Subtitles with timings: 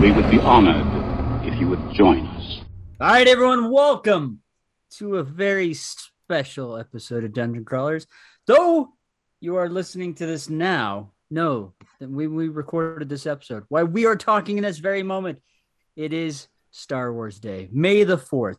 [0.00, 0.86] We would be honored
[1.46, 2.62] if you would join us.
[3.02, 4.40] All right, everyone, welcome
[4.92, 8.06] to a very special episode of Dungeon Crawlers.
[8.46, 8.94] Though
[9.40, 13.64] you are listening to this now, know that we, we recorded this episode.
[13.68, 15.42] Why we are talking in this very moment,
[15.96, 18.56] it is Star Wars Day, May the 4th.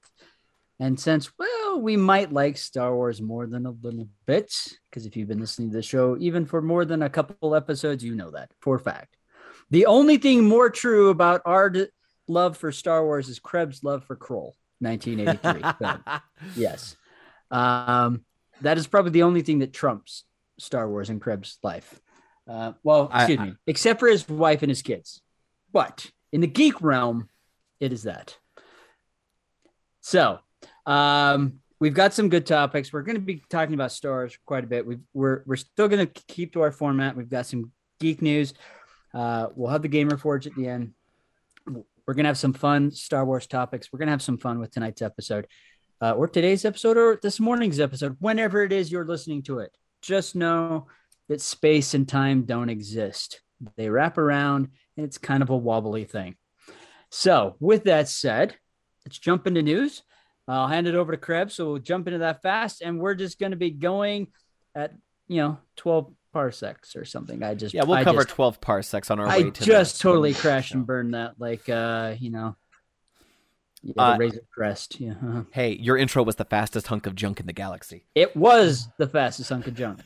[0.79, 4.53] And since, well, we might like Star Wars more than a little bit,
[4.91, 8.03] because if you've been listening to the show even for more than a couple episodes,
[8.03, 9.17] you know that for a fact.
[9.71, 11.87] The only thing more true about our d-
[12.27, 16.19] love for Star Wars is Krebs' love for Krull, 1983.
[16.55, 16.95] yes.
[17.49, 18.25] Um,
[18.61, 20.25] that is probably the only thing that trumps
[20.59, 21.99] Star Wars in Krebs' life.
[22.47, 25.21] Uh, well, excuse I- me, except for his wife and his kids.
[25.71, 27.29] But in the geek realm,
[27.79, 28.37] it is that.
[30.01, 30.39] So,
[30.85, 32.91] um, we've got some good topics.
[32.91, 34.85] We're going to be talking about stars quite a bit.
[34.85, 37.15] We've, we're we're still going to keep to our format.
[37.15, 38.53] We've got some geek news.
[39.13, 40.93] Uh, we'll have the Gamer Forge at the end.
[41.67, 43.91] We're going to have some fun Star Wars topics.
[43.91, 45.47] We're going to have some fun with tonight's episode,
[46.01, 49.75] uh, or today's episode, or this morning's episode, whenever it is you're listening to it.
[50.01, 50.87] Just know
[51.29, 53.41] that space and time don't exist.
[53.77, 56.35] They wrap around, and it's kind of a wobbly thing.
[57.09, 58.55] So, with that said,
[59.05, 60.01] let's jump into news.
[60.47, 61.53] I'll hand it over to Krebs.
[61.53, 64.27] So we'll jump into that fast, and we're just going to be going
[64.75, 64.93] at
[65.27, 67.43] you know 12 parsecs or something.
[67.43, 69.97] I just Yeah, we'll I cover just- 12 parsecs on our I way to just
[69.97, 72.55] the- totally the crashed and burned that, like uh, you know,
[73.83, 74.99] yeah, Uh, Razor Crest.
[74.99, 75.43] Yeah, uh-huh.
[75.51, 78.05] Hey, your intro was the fastest hunk of junk in the galaxy.
[78.15, 80.01] it was the fastest hunk of junk.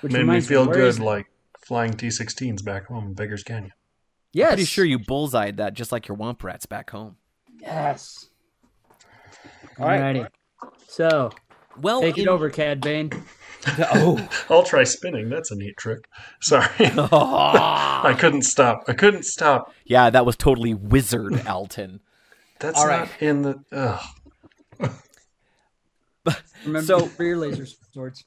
[0.00, 1.26] Which Made me feel where good is- like
[1.60, 3.72] flying T-16s back home in Beggars Canyon.
[4.32, 7.16] yes, Pretty sure you bullseyed that just like your womp rats back home.
[7.58, 8.26] Yes.
[9.78, 10.16] All right.
[10.16, 10.28] Alrighty.
[10.88, 11.30] So
[11.80, 13.10] Well, take it in- over, Cad Bane.
[13.94, 15.30] oh, I'll try spinning.
[15.30, 16.06] That's a neat trick.
[16.40, 16.66] Sorry.
[16.80, 18.84] I couldn't stop.
[18.88, 19.72] I couldn't stop.
[19.86, 22.00] yeah, that was totally wizard, Alton.
[22.60, 23.08] That's All not right.
[23.22, 23.64] in the.
[23.72, 24.90] Ugh.
[26.64, 28.24] Remember So- for your laser swords.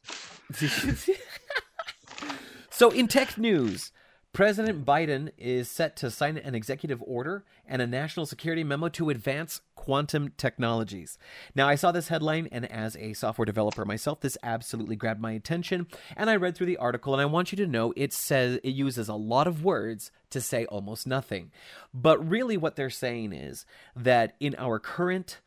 [2.69, 3.91] so, in tech news,
[4.37, 9.09] President Biden is set to sign an executive order and a national security memo to
[9.09, 11.17] advance quantum technologies.
[11.55, 15.31] Now, I saw this headline, and as a software developer myself, this absolutely grabbed my
[15.31, 15.87] attention.
[16.15, 18.75] And I read through the article, and I want you to know it says it
[18.75, 21.49] uses a lot of words to say almost nothing.
[21.91, 23.65] But really, what they're saying is
[23.95, 25.39] that in our current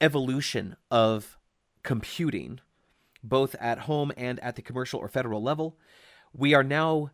[0.00, 1.38] evolution of
[1.84, 2.58] computing,
[3.22, 5.78] both at home and at the commercial or federal level,
[6.32, 7.12] we are now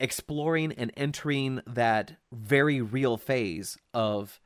[0.00, 4.40] exploring and entering that very real phase of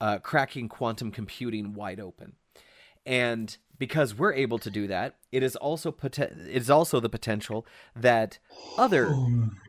[0.00, 2.34] uh, cracking quantum computing wide open.
[3.04, 7.08] And because we're able to do that, it is also pot- it is also the
[7.08, 8.38] potential that
[8.78, 9.14] other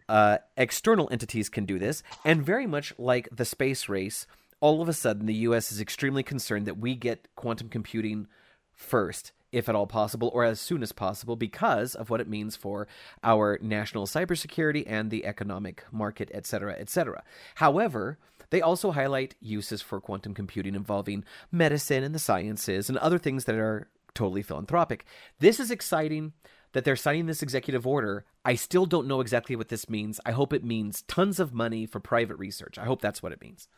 [0.08, 4.28] uh, external entities can do this, and very much like the space race,
[4.62, 5.72] all of a sudden the U.S.
[5.72, 8.28] is extremely concerned that we get quantum computing
[8.74, 12.58] first, if at all possible, or as soon as possible, because of what it means
[12.58, 12.88] for
[13.24, 17.24] our national cybersecurity and the economic market, etc., cetera, et cetera.
[17.56, 18.18] However,
[18.50, 23.46] they also highlight uses for quantum computing involving medicine and the sciences and other things
[23.46, 25.06] that are totally philanthropic.
[25.40, 26.34] This is exciting
[26.74, 28.26] that they're signing this executive order.
[28.44, 30.20] I still don't know exactly what this means.
[30.26, 32.78] I hope it means tons of money for private research.
[32.78, 33.70] I hope that's what it means.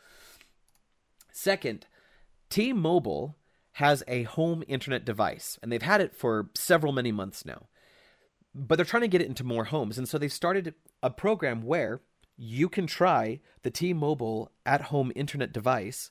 [1.31, 1.85] Second,
[2.49, 3.35] T Mobile
[3.77, 7.67] has a home internet device, and they've had it for several many months now.
[8.55, 10.73] But they're trying to get it into more homes, and so they've started
[11.03, 12.01] a program where
[12.35, 16.09] you can try the T Mobile at home internet device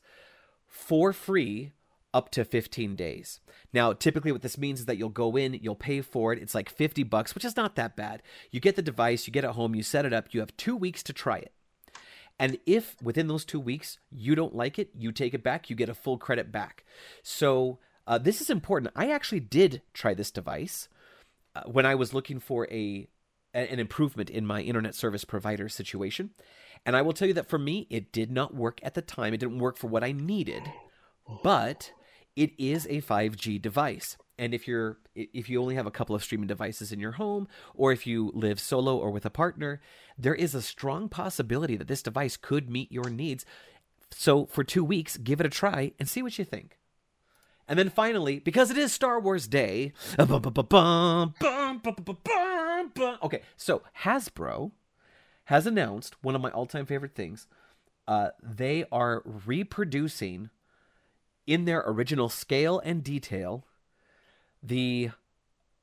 [0.69, 1.73] for free
[2.15, 3.41] up to 15 days.
[3.73, 6.41] Now, typically what this means is that you'll go in, you'll pay for it.
[6.41, 8.23] It's like 50 bucks, which is not that bad.
[8.53, 10.77] You get the device, you get it home, you set it up, you have 2
[10.77, 11.53] weeks to try it.
[12.39, 15.77] And if within those 2 weeks you don't like it, you take it back, you
[15.77, 16.85] get a full credit back.
[17.23, 18.93] So, uh, this is important.
[18.95, 20.89] I actually did try this device
[21.55, 23.09] uh, when I was looking for a-
[23.55, 26.31] an improvement in my internet service provider situation.
[26.85, 29.33] And I will tell you that for me, it did not work at the time.
[29.33, 30.63] It didn't work for what I needed,
[31.43, 31.93] but
[32.37, 34.19] it is a 5G device.
[34.39, 37.49] And if you're if you only have a couple of streaming devices in your home
[37.75, 39.81] or if you live solo or with a partner,
[40.19, 43.47] there is a strong possibility that this device could meet your needs.
[44.11, 46.79] So for 2 weeks, give it a try and see what you think.
[47.69, 49.93] And then finally, because it is Star Wars Day,
[53.23, 54.71] okay, so Hasbro
[55.47, 57.47] has announced one of my all-time favorite things.
[58.07, 60.51] Uh, they are reproducing
[61.47, 63.65] in their original scale and detail
[64.67, 65.11] the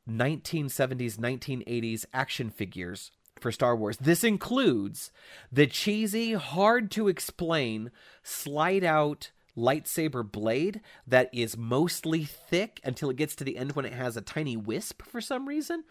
[0.09, 3.97] 1970s, 1980s action figures for Star Wars.
[3.97, 5.11] This includes
[5.51, 7.91] the cheesy, hard to explain,
[8.23, 13.85] slide out lightsaber blade that is mostly thick until it gets to the end when
[13.85, 15.83] it has a tiny wisp for some reason.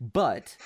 [0.00, 0.56] But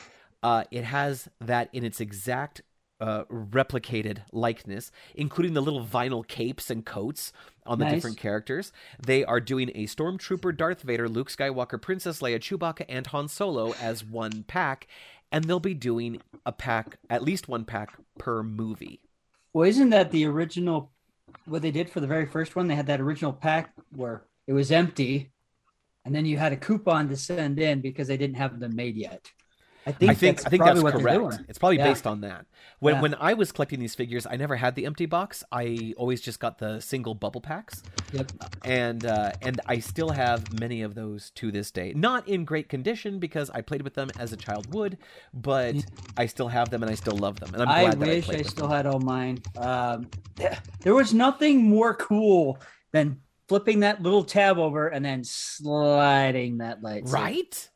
[0.42, 2.62] uh, it has that in its exact
[3.02, 7.32] uh, replicated likeness, including the little vinyl capes and coats
[7.66, 7.94] on the Nice.
[7.94, 8.72] different characters.
[9.04, 13.74] They are doing a Stormtrooper, Darth Vader, Luke Skywalker, Princess Leia, Chewbacca, and Han Solo
[13.80, 14.86] as one pack,
[15.32, 19.00] and they'll be doing a pack, at least one pack per movie.
[19.52, 20.92] Well, isn't that the original?
[21.46, 24.52] What they did for the very first one, they had that original pack where it
[24.52, 25.32] was empty,
[26.04, 28.96] and then you had a coupon to send in because they didn't have them made
[28.96, 29.28] yet.
[29.84, 31.44] I think I think that's I think probably that's correct.
[31.48, 31.88] It's probably Yeah.
[31.88, 32.46] based on that.
[32.78, 33.00] When Yeah.
[33.02, 35.42] when I was collecting these figures, I never had the empty box.
[35.50, 37.82] I always just got the single bubble packs.
[38.12, 38.30] Yep.
[38.64, 41.92] and uh, and I still have many of those to this day.
[41.96, 44.98] Not in great condition because I played with them as a child would,
[45.34, 45.76] but
[46.16, 47.52] I still have them and I still love them.
[47.54, 48.76] And I'm I glad that I wish I still them.
[48.76, 49.38] had all mine.
[49.56, 50.08] Um,
[50.80, 52.58] there was nothing more cool
[52.92, 57.04] than flipping that little tab over and then sliding that light.
[57.06, 57.68] Right?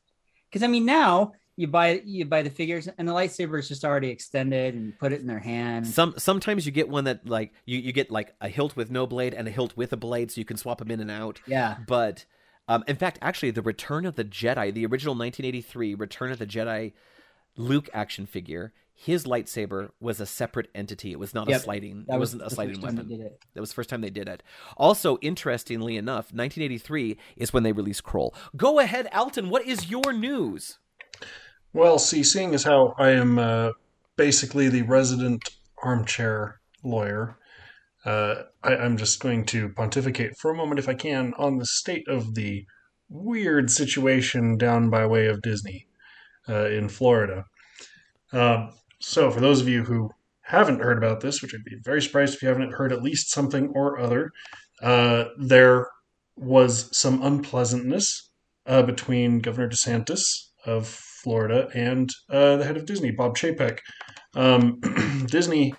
[0.50, 3.84] Because I mean, now you buy you buy the figures and the lightsaber is just
[3.84, 5.86] already extended and you put it in their hand.
[5.86, 9.06] Some sometimes you get one that like you, you get like a hilt with no
[9.06, 11.40] blade and a hilt with a blade, so you can swap them in and out.
[11.46, 11.78] Yeah.
[11.86, 12.26] But
[12.68, 16.46] um, in fact, actually, the Return of the Jedi, the original 1983 Return of the
[16.46, 16.92] Jedi
[17.56, 21.12] Luke action figure, his lightsaber was a separate entity.
[21.12, 22.04] It was not a sliding.
[22.06, 23.26] That it was wasn't a sliding first time they weapon.
[23.26, 23.44] it.
[23.54, 24.42] That was the first time they did it.
[24.76, 28.34] Also, interestingly enough, 1983 is when they released Krull.
[28.56, 29.48] Go ahead, Alton.
[29.48, 30.78] What is your news?
[31.76, 33.72] Well, see, seeing as how I am uh,
[34.16, 35.42] basically the resident
[35.82, 37.36] armchair lawyer,
[38.02, 41.66] uh, I, I'm just going to pontificate for a moment, if I can, on the
[41.66, 42.64] state of the
[43.10, 45.86] weird situation down by way of Disney
[46.48, 47.44] uh, in Florida.
[48.32, 50.08] Um, so, for those of you who
[50.44, 53.30] haven't heard about this, which I'd be very surprised if you haven't heard at least
[53.30, 54.30] something or other,
[54.80, 55.88] uh, there
[56.36, 58.30] was some unpleasantness
[58.64, 63.80] uh, between Governor DeSantis of Florida and uh, the head of Disney, Bob Chapek.
[64.36, 64.78] Um,
[65.26, 65.74] Disney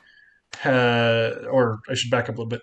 [0.66, 2.62] or I should back up a little bit.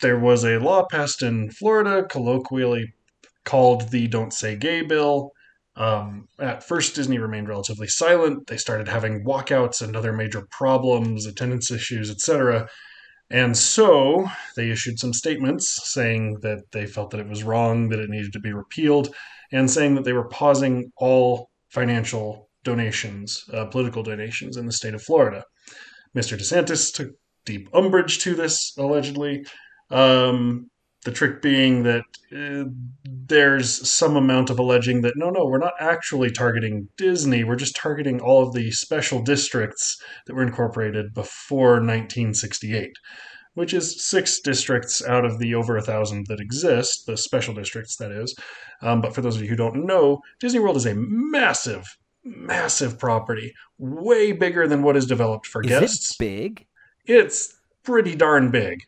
[0.00, 2.92] There was a law passed in Florida, colloquially
[3.44, 5.30] called the "Don't Say Gay" bill.
[5.76, 8.48] Um, at first, Disney remained relatively silent.
[8.48, 12.68] They started having walkouts and other major problems, attendance issues, etc.
[13.30, 14.26] And so
[14.56, 18.32] they issued some statements saying that they felt that it was wrong, that it needed
[18.32, 19.14] to be repealed,
[19.52, 24.94] and saying that they were pausing all financial donations, uh, political donations in the state
[24.94, 25.44] of Florida.
[26.16, 26.36] Mr.
[26.36, 27.10] DeSantis took
[27.44, 29.44] deep umbrage to this, allegedly.
[29.90, 30.70] Um,
[31.04, 32.04] the trick being that
[32.36, 32.68] uh,
[33.04, 37.42] there's some amount of alleging that no, no, we're not actually targeting Disney.
[37.42, 39.96] We're just targeting all of the special districts
[40.26, 42.90] that were incorporated before 1968,
[43.54, 47.96] which is six districts out of the over a thousand that exist, the special districts,
[47.96, 48.34] that is.
[48.82, 51.84] Um, but for those of you who don't know, Disney World is a massive,
[52.24, 56.66] massive property, way bigger than what is developed for Is guests it big?
[57.06, 58.82] it's pretty darn big.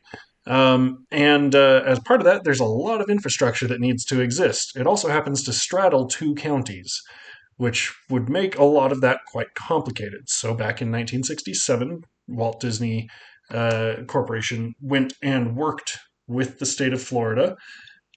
[0.47, 4.21] Um, and uh, as part of that, there's a lot of infrastructure that needs to
[4.21, 4.77] exist.
[4.77, 7.01] It also happens to straddle two counties,
[7.57, 10.29] which would make a lot of that quite complicated.
[10.29, 13.09] So back in 1967, Walt Disney
[13.51, 17.57] uh, Corporation went and worked with the state of Florida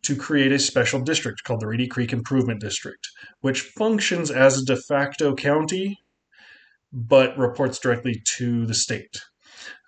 [0.03, 3.07] to create a special district called the Reedy Creek Improvement District,
[3.41, 5.97] which functions as a de facto county
[6.93, 9.19] but reports directly to the state.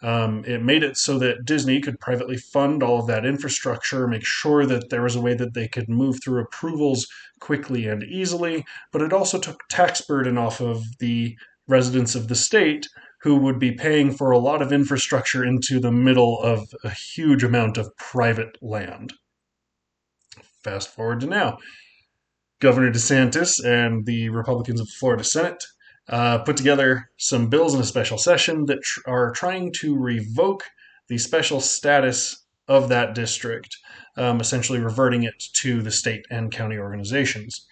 [0.02, 4.26] Um, it made it so that Disney could privately fund all of that infrastructure, make
[4.26, 7.08] sure that there was a way that they could move through approvals
[7.40, 11.36] quickly and easily, but it also took tax burden off of the
[11.68, 12.88] residents of the state
[13.28, 17.44] who would be paying for a lot of infrastructure into the middle of a huge
[17.44, 19.12] amount of private land.
[20.64, 21.58] Fast forward to now.
[22.62, 25.62] Governor DeSantis and the Republicans of the Florida Senate
[26.08, 30.64] uh, put together some bills in a special session that tr- are trying to revoke
[31.10, 33.76] the special status of that district,
[34.16, 37.68] um, essentially reverting it to the state and county organizations.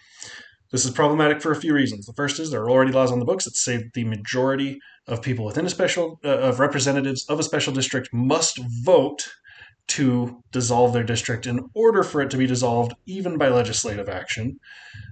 [0.72, 2.06] This is problematic for a few reasons.
[2.06, 5.22] The first is there are already laws on the books that say the majority of
[5.22, 9.28] people within a special uh, of representatives of a special district must vote
[9.88, 14.60] to dissolve their district in order for it to be dissolved, even by legislative action.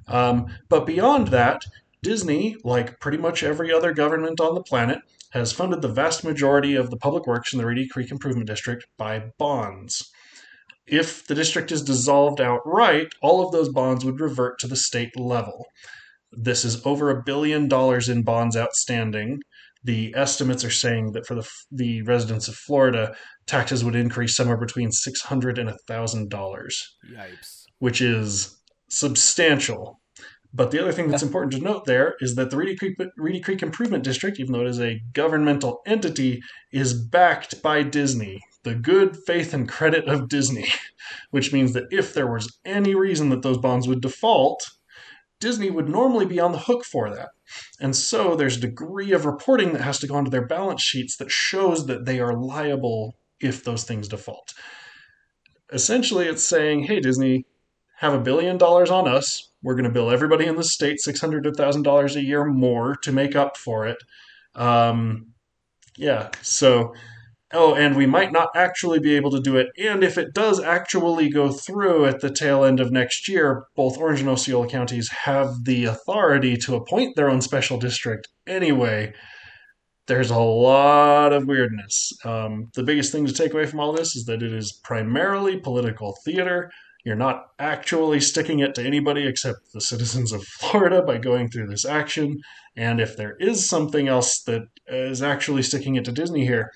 [0.08, 1.66] Um, but beyond that,
[2.02, 5.00] Disney, like pretty much every other government on the planet,
[5.32, 8.86] has funded the vast majority of the public works in the Reedy Creek Improvement District
[8.98, 10.12] by bonds.
[10.86, 15.18] If the district is dissolved outright, all of those bonds would revert to the state
[15.18, 15.66] level.
[16.32, 19.40] This is over a billion dollars in bonds outstanding.
[19.84, 24.58] The estimates are saying that for the the residents of Florida, taxes would increase somewhere
[24.58, 27.64] between six hundred and a thousand dollars, Yipes.
[27.80, 28.58] which is
[28.90, 30.00] substantial.
[30.54, 33.40] But the other thing that's important to note there is that the Reedy Creek, Reedy
[33.40, 38.76] Creek Improvement District, even though it is a governmental entity, is backed by Disney, the
[38.76, 40.68] good faith and credit of Disney,
[41.32, 44.72] which means that if there was any reason that those bonds would default,
[45.40, 47.30] Disney would normally be on the hook for that.
[47.80, 51.18] And so there's a degree of reporting that has to go onto their balance sheets
[51.18, 54.54] that shows that they are liable if those things default.
[55.72, 57.46] Essentially, it's saying, hey, Disney,
[57.98, 59.50] have a billion dollars on us.
[59.62, 63.12] We're going to bill everybody in the state 600 to $1,000 a year more to
[63.12, 63.98] make up for it.
[64.56, 65.34] Um,
[65.98, 66.94] yeah, so,
[67.54, 69.68] oh, and we might not actually be able to do it.
[69.78, 73.98] And if it does actually go through at the tail end of next year, both
[73.98, 79.14] Orange and Osceola counties have the authority to appoint their own special district anyway.
[80.08, 82.12] There's a lot of weirdness.
[82.26, 85.60] Um, the biggest thing to take away from all this is that it is primarily
[85.60, 86.72] political theater.
[87.06, 91.68] You're not actually sticking it to anybody except the citizens of Florida by going through
[91.68, 92.40] this action.
[92.76, 96.72] And if there is something else that is actually sticking it to Disney here,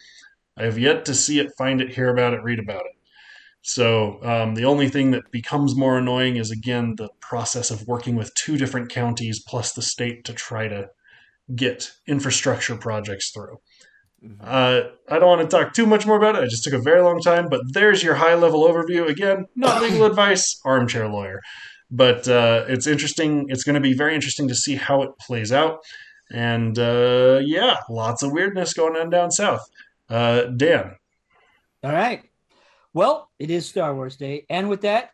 [0.57, 2.97] I have yet to see it, find it, hear about it, read about it.
[3.61, 8.15] So um, the only thing that becomes more annoying is again the process of working
[8.15, 10.89] with two different counties plus the state to try to
[11.53, 13.57] get infrastructure projects through.
[14.41, 16.43] Uh, I don't want to talk too much more about it.
[16.43, 19.07] I just took a very long time, but there's your high level overview.
[19.07, 21.41] Again, not legal advice, armchair lawyer.
[21.89, 23.45] But uh, it's interesting.
[23.49, 25.79] It's going to be very interesting to see how it plays out.
[26.31, 29.69] And uh, yeah, lots of weirdness going on down south.
[30.09, 30.95] Uh, Dan.
[31.83, 32.23] All right.
[32.93, 34.45] Well, it is Star Wars Day.
[34.49, 35.11] And with that,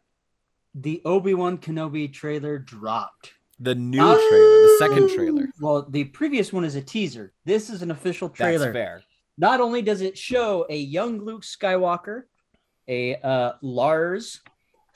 [0.76, 3.34] the Obi Wan Kenobi trailer dropped.
[3.60, 5.48] The new trailer, the second trailer.
[5.62, 7.34] Well, the previous one is a teaser.
[7.46, 8.66] This is an official trailer.
[8.72, 9.02] That's fair.
[9.38, 12.24] Not only does it show a young Luke Skywalker,
[12.88, 14.42] a uh, Lars,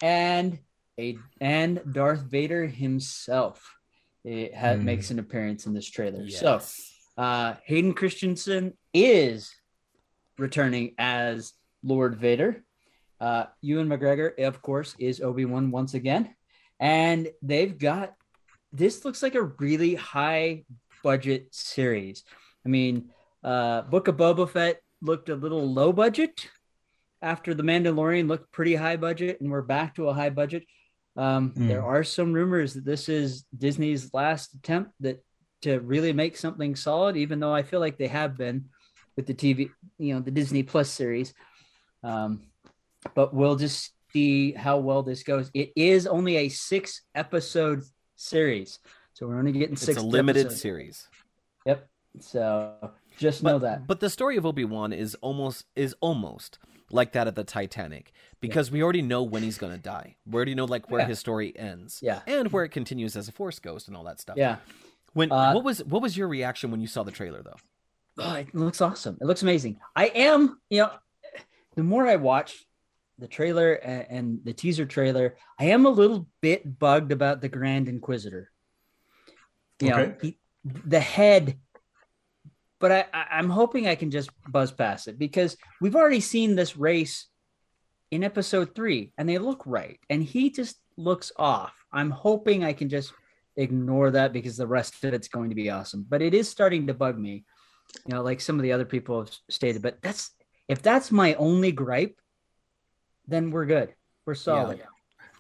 [0.02, 0.60] and
[1.00, 3.74] a and Darth Vader himself.
[4.24, 4.86] It ha- Hmm.
[4.86, 6.24] makes an appearance in this trailer.
[6.24, 6.40] Yes.
[6.40, 9.54] So uh, Hayden Christensen is
[10.38, 11.54] returning as
[11.84, 12.64] Lord Vader.
[13.20, 16.36] Uh, Ewan McGregor, of course, is Obi Wan once again,
[16.80, 18.14] and they've got
[18.72, 20.64] this looks like a really high
[21.04, 22.24] budget series.
[22.66, 23.10] I mean,
[23.44, 26.50] uh, Book of Boba Fett looked a little low budget
[27.22, 30.64] after The Mandalorian looked pretty high budget, and we're back to a high budget.
[31.16, 31.68] Um, Hmm.
[31.68, 35.24] There are some rumors that this is Disney's last attempt that
[35.64, 38.66] to really make something solid, even though I feel like they have been
[39.18, 41.34] with the TV, you know, the Disney Plus series.
[42.04, 42.44] Um,
[43.16, 45.52] but we'll just see how well this goes.
[45.54, 47.84] It is only a six episode
[48.16, 48.80] series,
[49.14, 49.98] so we're only getting It's six.
[49.98, 51.08] a limited series.
[51.66, 51.88] Yep.
[52.20, 53.88] So just But, know that.
[53.88, 56.60] but the story of Obi Wan is almost is almost
[56.90, 60.16] like that of the Titanic because we already know when he's gonna die.
[60.26, 61.08] We already know like where Yeah.
[61.08, 62.00] his story ends.
[62.02, 62.22] Yeah.
[62.28, 64.38] and where it continues as a Force ghost and all that stuff.
[64.38, 64.58] Yeah.
[65.14, 67.58] When Uh, what was what was your reaction when you saw the trailer though?
[68.20, 69.18] Oh, it looks awesome.
[69.22, 69.80] It looks amazing.
[69.96, 70.92] I am, you know,
[71.76, 72.66] the more I watch
[73.20, 77.88] the trailer and, the teaser trailer, I am a little bit bugged about the Grand
[77.88, 78.52] Inquisitor.
[79.80, 80.16] You know, Okay.
[80.22, 81.58] he, the head,
[82.80, 86.56] but I, I, I'm hoping I can just buzz past it because we've already seen
[86.56, 87.28] this race
[88.10, 90.00] in episode three and they look right.
[90.10, 91.74] And he just looks off.
[91.92, 93.14] I'm hoping I can just
[93.56, 96.06] ignore that because the rest of it's going to be awesome.
[96.08, 97.46] But it is starting to bug me
[98.06, 99.82] you know, like some of the other people have stated.
[99.82, 100.32] But that's
[100.68, 102.20] if that's my only gripe,
[103.28, 103.94] then we're good.
[104.26, 104.82] We're solid.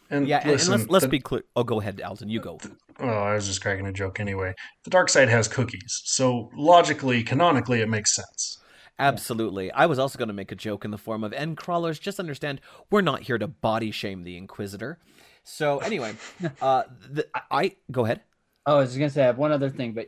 [0.09, 1.43] And Yeah, and, and listen, let's let's the- be clear.
[1.55, 2.29] Oh, go ahead, Alton.
[2.29, 2.59] You go.
[2.99, 4.53] Oh, I was just cracking a joke anyway.
[4.83, 8.59] The dark side has cookies, so logically, canonically, it makes sense.
[8.99, 9.71] Absolutely.
[9.71, 11.99] I was also going to make a joke in the form of end crawlers.
[11.99, 14.97] Just understand, we're not here to body shame the Inquisitor.
[15.43, 16.15] So anyway,
[16.61, 18.21] uh, the, I, I go ahead.
[18.65, 20.07] Oh, I was gonna say I have one other thing, but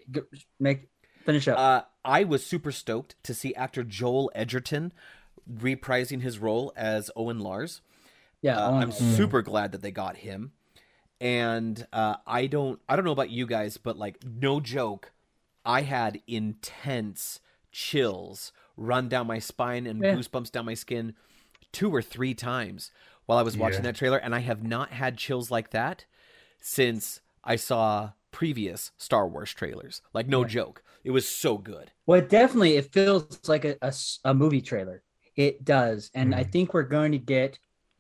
[0.59, 0.89] make
[1.29, 1.57] finish up.
[1.57, 4.91] Uh, I was super stoked to see actor Joel Edgerton
[5.51, 7.81] reprising his role as Owen Lars.
[8.41, 10.51] yeah, Uh, I wanna- I'm super glad that they got him.
[11.21, 15.11] And uh, I don't I don't know about you guys, but like no joke,
[15.65, 20.15] I had intense chills run down my spine and Yeah.
[20.15, 21.15] goosebumps down my skin
[21.73, 22.91] two or three times
[23.25, 23.91] while I was watching Yeah.
[23.91, 26.05] that trailer, and I have not had chills like that
[26.61, 30.01] since I saw previous Star Wars trailers.
[30.13, 31.91] Like no joke, it was so good.
[32.05, 33.77] well, it definitely it feels like a
[34.25, 35.03] a movie trailer.
[35.35, 37.57] It does, and I think we're going to get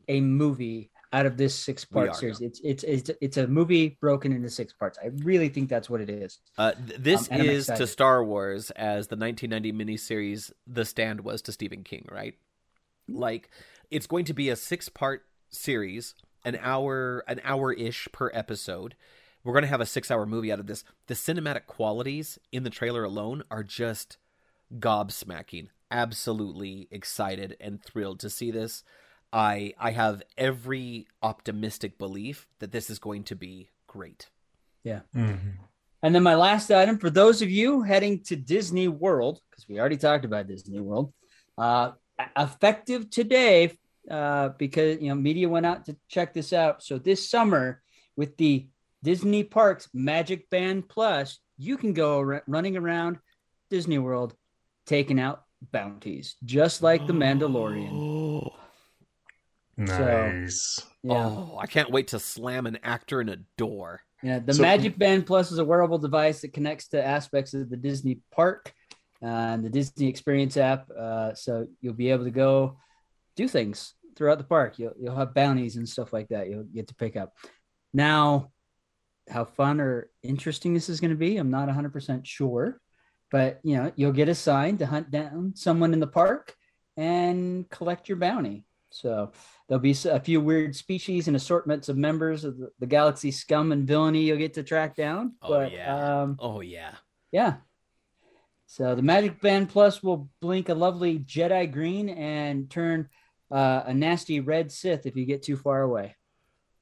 [0.09, 2.41] a movie out of this six part series.
[2.41, 4.99] It's, it's it's it's a movie broken into six parts.
[5.01, 6.39] I really think that's what it is.
[6.57, 7.87] Uh, th- this Um, is to.
[7.87, 12.35] Star Wars as the 1990 miniseries The Stand was to Stephen King, right?
[13.07, 13.49] Like,
[13.89, 16.13] it's going to be a six-part series,
[16.45, 18.95] an hour, an hour-ish per episode.
[19.43, 20.83] We're going to have a six-hour movie out of this.
[21.07, 24.17] The cinematic qualities in the trailer alone are just
[24.77, 25.67] gobsmacking.
[25.91, 28.83] Absolutely excited and thrilled to see this.
[29.31, 34.29] I I have every optimistic belief that this is going to be great.
[35.15, 35.57] Mhm.
[36.01, 39.79] And then my last item for those of you heading to Disney World, because we
[39.79, 41.13] already talked about Disney World,
[41.57, 41.91] uh,
[42.37, 43.77] effective today,
[44.09, 46.83] uh, because you know media went out to check this out.
[46.83, 47.81] So this summer,
[48.15, 48.67] with the
[49.03, 53.17] Disney Parks Magic Band Plus, you can go ar- running around
[53.69, 54.35] Disney World,
[54.85, 58.51] taking out bounties, just like the Mandalorian.
[59.77, 60.81] Nice.
[61.03, 61.25] Yeah.
[61.25, 64.01] Oh, I can't wait to slam an actor in a door.
[64.21, 67.69] Yeah, the So- Magic Band Plus is a wearable device that connects to aspects of
[67.69, 68.73] the Disney park
[69.23, 70.89] uh, and the Disney Experience app.
[70.91, 72.77] Uh, so you'll be able to go
[73.37, 74.77] do things throughout the park.
[74.77, 77.33] You'll, you'll have bounties and stuff like that you'll get to pick up.
[77.93, 78.51] Now,
[79.29, 82.79] how fun or interesting this is going to be, I'm not 100% sure.
[83.31, 86.55] But, you know, you'll get assigned to hunt down someone in the park
[86.97, 88.65] and collect your bounty.
[88.89, 89.31] So
[89.67, 93.71] there'll be a few weird species and assortments of members of the, the galaxy scum
[93.71, 95.35] and villainy you'll get to track down.
[95.43, 96.21] Oh, but yeah.
[96.21, 96.95] um, Oh yeah.
[97.31, 97.57] yeah.
[98.65, 103.09] So the Magic Band Plus will blink a lovely Jedi green and turn
[103.51, 106.15] uh, a nasty red Sith if you get too far away.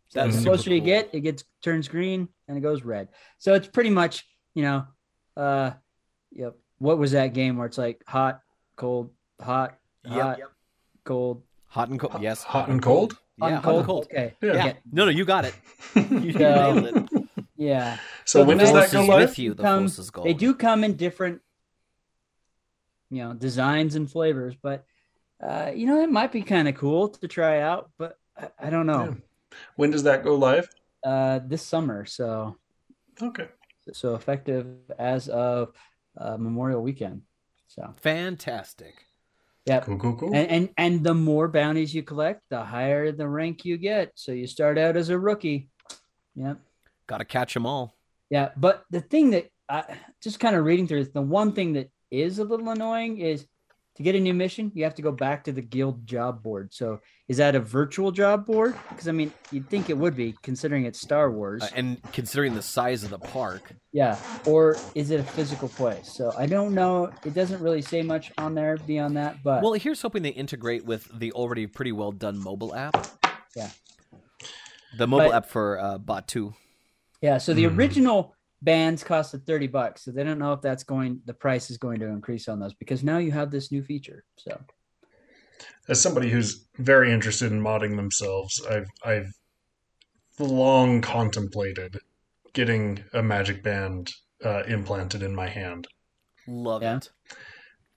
[0.10, 3.10] So That's the super closer you get, it gets turns green and it goes red.
[3.40, 4.86] So it's pretty much, you know,
[5.36, 5.72] uh,
[6.32, 6.56] yep.
[6.80, 8.42] What was that game where it's like hot,
[8.76, 9.12] cold,
[9.42, 10.14] hot, Yep.
[10.14, 10.40] hot,
[11.04, 12.22] cold, Hot and cold.
[12.22, 12.44] Yes.
[12.44, 13.14] Hot and cold?
[13.40, 13.56] hot Yeah.
[13.58, 14.06] and Hot and cold.
[14.06, 14.34] Okay.
[14.42, 14.54] Yeah.
[14.54, 14.74] Yeah.
[14.92, 15.54] No, no, you got it.
[15.96, 17.24] You So- nailed it.
[17.58, 17.96] Yeah.
[18.24, 19.30] So, So when does that Force go is live?
[19.30, 19.54] with you.
[19.56, 20.28] The Come- force is gold.
[20.28, 21.42] They do come in different,
[23.10, 24.86] you know, designs and flavors, but
[25.44, 28.70] uh, you know, it might be kind of cool to try out, but I, I
[28.70, 29.18] don't know.
[29.76, 30.70] When does that go live?
[31.04, 32.58] Uh, this summer, so
[33.22, 33.48] Okay.
[33.94, 34.68] so effective
[35.00, 35.74] as of
[36.18, 37.22] uh, Memorial Weekend.
[37.68, 38.94] So Fantastic.
[39.66, 40.34] yeah, Cool, cool, cool.
[40.36, 44.12] and, and and the more bounties you collect, the higher the rank you get.
[44.16, 45.70] So you start out as a rookie.
[46.36, 46.60] Yep.
[47.08, 47.96] Got to catch them all.
[48.30, 49.84] Yeah, but the thing that I
[50.22, 53.46] just kind of reading through this, the one thing that is a little annoying is
[53.98, 56.74] to get a new mission, you have to go back to the guild job board.
[56.74, 58.76] So is that a virtual job board?
[58.90, 61.64] Because I mean, you'd think it would be, considering it's Star Wars.
[61.64, 66.14] Uh, and considering the size of the park, yeah, or is it a physical place?
[66.14, 67.12] So I don't know.
[67.26, 70.86] It doesn't really say much on there beyond that, but well, here's hoping they integrate
[70.86, 73.08] with the already pretty well done mobile app.
[73.56, 73.72] Yeah.
[74.98, 76.54] The mobile But- app for uh, Bot 2.
[77.22, 77.40] yeah.
[77.40, 77.78] So the Mhm.
[77.78, 81.22] original bands costed thirty bucks, so they don't know if that's going.
[81.26, 84.24] The price is going to increase on those because now you have this new feature.
[84.38, 84.60] So
[85.88, 89.32] As somebody who's very interested in modding themselves, I've I've
[90.40, 91.98] long contemplated
[92.54, 94.12] getting a magic band
[94.44, 95.88] uh, implanted in my hand.
[96.48, 96.98] Love Yeah.
[96.98, 97.10] it.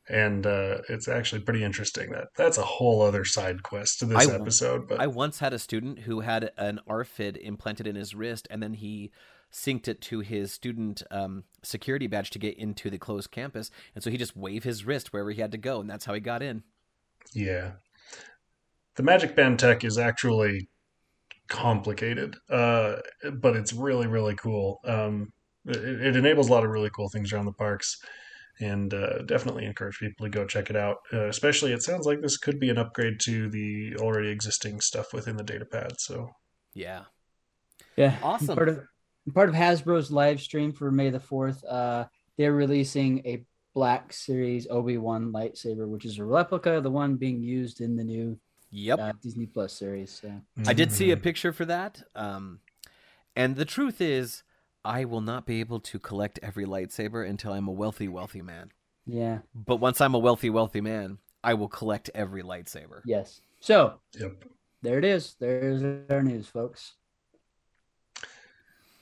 [0.09, 2.11] and uh, it's actually pretty interesting.
[2.11, 4.89] That that's a whole other side quest to this I- episode.
[4.89, 8.63] But I once had a student who had an RFID implanted in his wrist, and
[8.63, 9.13] then he
[9.53, 13.71] synced it to his student um, security badge to get into the closed campus.
[13.95, 16.15] And so he just waved his wrist wherever he had to go, and that's how
[16.15, 16.63] he got in.
[17.33, 17.73] yeah,
[18.97, 20.69] the magic band tech is actually
[21.49, 22.97] complicated, uh,
[23.35, 24.79] but it's really really cool.
[24.85, 25.33] Um,
[25.67, 27.97] it, it enables a lot of really cool things around the parks.
[28.63, 30.97] And uh, definitely encourage people to go check it out.
[31.11, 35.15] Uh, especially, it sounds like this could be an upgrade to the already existing stuff
[35.15, 35.93] within the data pad.
[35.97, 36.29] So,
[36.75, 37.05] Yeah.
[37.97, 38.55] Yeah, Awesome.
[38.55, 38.81] Part of
[39.35, 41.65] part of Hasbro's live stream for May the fourth.
[41.65, 42.07] Uh,
[42.37, 47.17] they're releasing a Black Series Obi Wan lightsaber, which is a replica of the one
[47.17, 48.39] being used in the new
[48.73, 48.99] Yep.
[48.99, 50.11] uh, Disney Plus series.
[50.21, 50.33] So.
[50.67, 51.23] I did see a Mhm.
[51.23, 52.03] picture for that.
[52.15, 52.61] Um,
[53.37, 54.43] and the truth is,
[54.85, 58.71] I will not be able to collect every lightsaber until I'm a wealthy, wealthy man.
[59.07, 59.41] Yeah.
[59.55, 63.03] But once I'm a wealthy, wealthy man, I will collect every lightsaber.
[63.05, 63.41] Yes.
[63.61, 64.45] So Yep.
[64.83, 65.35] there it is.
[65.39, 66.95] There's our news, folks.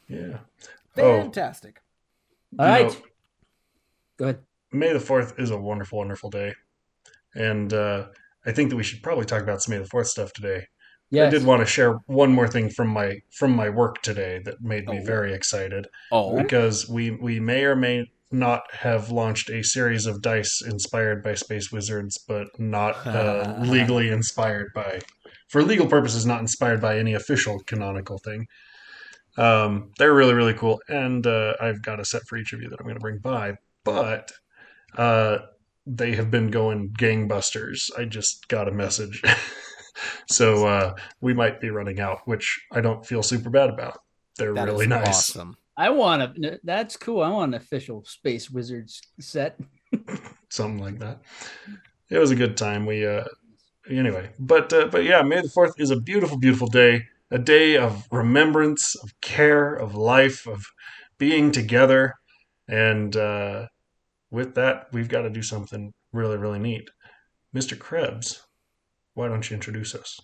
[0.09, 0.39] Yeah.
[0.97, 1.81] Oh, Fantastic.
[2.59, 2.87] All You right.
[2.93, 2.97] know,
[4.19, 4.39] Go ahead.
[4.73, 6.55] May the 4th is a wonderful, wonderful day.
[7.35, 8.07] And uh,
[8.45, 10.67] I think that we should probably talk about some May the 4th stuff today.
[11.11, 11.29] Yes.
[11.29, 14.61] I did want to share one more thing from my from my work today that
[14.61, 15.05] made me Oh.
[15.07, 20.21] very excited Oh, because we we may or may not have launched a series of
[20.21, 25.01] dice inspired by Space Wizards, but not uh, legally inspired by
[25.49, 28.47] for legal purposes, not inspired by any official canonical thing.
[29.39, 30.81] Um, they're really, really cool.
[30.89, 33.19] And uh, I've got a set for each of you that I'm going to bring
[33.19, 33.57] by.
[33.85, 34.31] But
[34.97, 35.39] uh,
[35.87, 37.91] they have been going gangbusters.
[37.97, 39.23] I just got a message.
[40.29, 43.99] so uh, we might be running out, which I don't feel super bad about.
[44.37, 45.09] They're That really nice.
[45.09, 45.57] awesome.
[45.77, 47.23] I want a That's cool.
[47.23, 49.59] I want an official Space Wizards set.
[50.51, 51.21] something like that.
[52.11, 52.85] It was a good time.
[52.85, 53.25] We uh
[53.89, 57.77] anyway, but uh, but yeah, May the 4th is a beautiful beautiful day, a day
[57.77, 60.65] of remembrance, of care, of life, of
[61.19, 62.15] being together.
[62.69, 63.67] And uh
[64.31, 66.89] with that, we've got to do something really really neat.
[67.55, 67.79] Mr.
[67.79, 68.43] Krebs,
[69.15, 70.21] why don't you introduce us?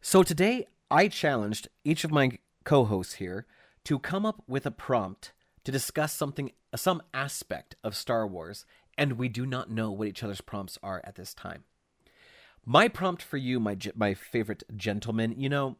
[0.00, 3.46] So today I challenged each of my co-hosts here
[3.84, 5.32] to come up with a prompt
[5.64, 8.64] to discuss something some aspect of Star Wars
[8.96, 11.64] and we do not know what each other's prompts are at this time.
[12.66, 15.76] My prompt for you my my favorite gentleman, you know,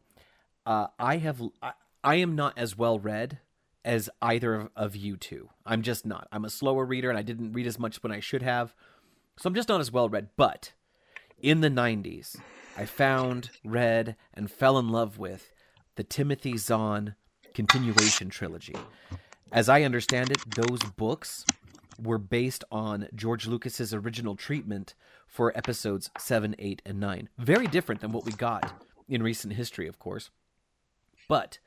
[0.65, 3.39] uh, I have I, I am not as well read
[3.83, 5.49] as either of, of you two.
[5.65, 6.27] I'm just not.
[6.31, 8.73] I'm a slower reader and I didn't read as much when I should have.
[9.37, 10.73] So I'm just not as well read, but
[11.39, 12.35] in the 90s,
[12.77, 15.53] I found, read, and fell in love with
[15.95, 17.15] the Timothy Zahn
[17.53, 18.75] continuation trilogy.
[19.51, 21.45] As I understand it, those books
[22.01, 24.93] were based on George Lucas's original treatment
[25.27, 27.29] for episodes 7, 8, and 9.
[27.37, 30.29] Very different than what we got in recent history, of course.
[31.29, 31.59] But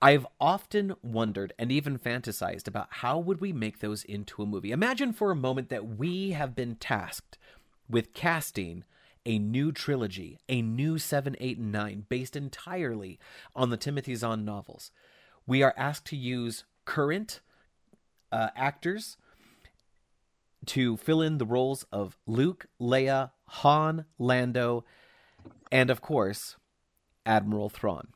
[0.00, 4.72] I've often wondered and even fantasized about how would we make those into a movie.
[4.72, 7.38] Imagine for a moment that we have been tasked
[7.88, 8.82] with casting
[9.24, 13.20] a new trilogy, a new 7, 8, and 9 based entirely
[13.54, 14.90] on the Timothy Zahn novels.
[15.46, 17.40] We are asked to use current
[18.32, 19.16] uh, actors
[20.66, 24.84] to fill in the roles of Luke, Leia, Han, Lando,
[25.70, 26.56] and of course,
[27.26, 28.08] Admiral Thrawn.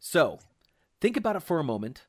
[0.00, 0.38] So,
[1.00, 2.06] think about it for a moment.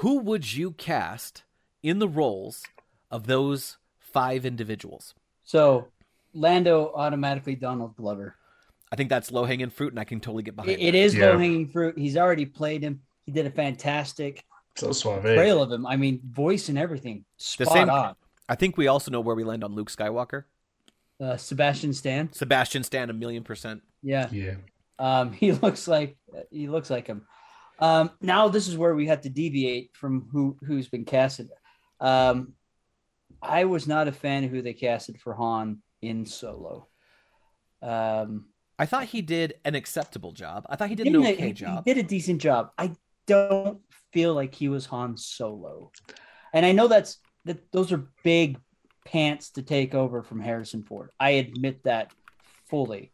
[0.00, 1.44] Who would you cast
[1.82, 2.64] in the roles
[3.10, 5.14] of those five individuals?
[5.44, 5.88] So
[6.34, 8.34] Lando automatically Donald Glover.
[8.90, 10.98] I think that's low hanging fruit, and I can totally get behind It, it that.
[10.98, 11.26] is Yeah.
[11.30, 11.98] low hanging fruit.
[11.98, 13.00] He's already played him.
[13.26, 14.44] He did a fantastic
[14.76, 15.22] So suave.
[15.22, 15.86] trail of him.
[15.86, 17.24] I mean, voice and everything.
[17.36, 18.14] Spot same- on.
[18.48, 20.44] I think we also know where we land on Luke Skywalker.
[21.18, 22.32] Uh, Sebastian Stan.
[22.32, 23.82] Sebastian Stan, a million percent.
[24.02, 24.28] Yeah.
[24.30, 24.56] Yeah.
[24.98, 26.16] Um, he looks like
[26.50, 27.26] he looks like him.
[27.78, 31.48] Um, now this is where we have to deviate from who who's been casted.
[32.00, 32.54] Um,
[33.42, 36.88] I was not a fan of who they casted for Han in Solo.
[37.82, 38.46] Um,
[38.78, 40.66] I thought he did an acceptable job.
[40.68, 41.84] I thought he did an okay he- job.
[41.84, 42.70] He did a decent job.
[42.78, 42.92] I
[43.26, 43.80] don't
[44.12, 45.92] feel like he was Han Solo,
[46.52, 48.58] and I know that's that those are big
[49.04, 51.10] pants to take over from Harrison Ford.
[51.20, 52.12] I admit that
[52.68, 53.12] fully,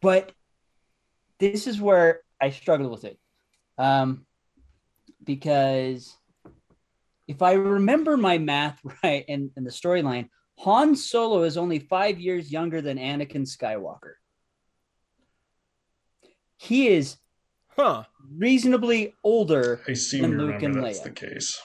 [0.00, 0.32] but
[1.38, 3.18] this is where I struggled with it,
[3.78, 4.26] um,
[5.24, 6.16] because
[7.28, 12.18] if I remember my math right and, and the storyline, Han Solo is only five
[12.18, 14.14] years younger than Anakin Skywalker.
[16.58, 17.16] He is
[17.68, 18.04] Huh.
[18.38, 19.82] reasonably older.
[19.86, 21.04] I seem And to Luke remember and that's Leia.
[21.04, 21.60] the case.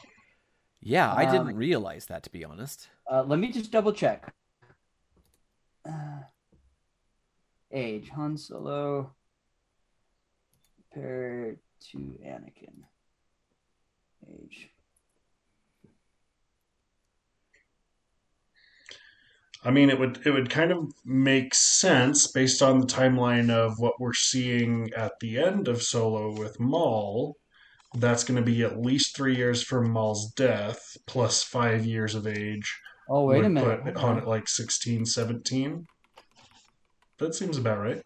[0.82, 2.90] Yeah, I didn't Um, realize that, to be honest.
[3.10, 4.34] Uh, let me just double check.
[5.88, 6.22] Uh,
[7.72, 9.14] age Han Solo
[10.92, 11.58] compared
[11.92, 12.84] to Anakin.
[14.30, 14.70] Age.
[19.64, 23.74] I mean, it would it would kind of make sense based on the timeline of
[23.78, 27.38] what we're seeing at the end of Solo with Maul.
[27.94, 32.26] That's going to be at least three years from Maul's death, plus five years of
[32.26, 32.80] age.
[33.10, 33.84] Oh wait a minute.
[33.84, 34.18] Put Han on.
[34.20, 35.86] at like 16, 17.
[37.20, 38.02] That seems about right.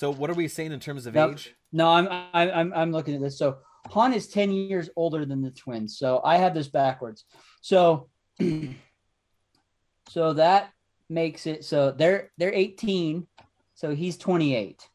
[0.00, 1.32] So, what are we saying in terms of Nope.
[1.32, 1.54] age?
[1.72, 3.36] No, I'm I- I'm I'm looking at this.
[3.36, 3.58] So
[3.90, 5.98] Han is ten years older than the twins.
[5.98, 7.26] So I have this backwards.
[7.60, 8.08] So
[10.08, 10.72] so that
[11.10, 13.26] makes it so they're they're 18.
[13.74, 14.88] So he's 28.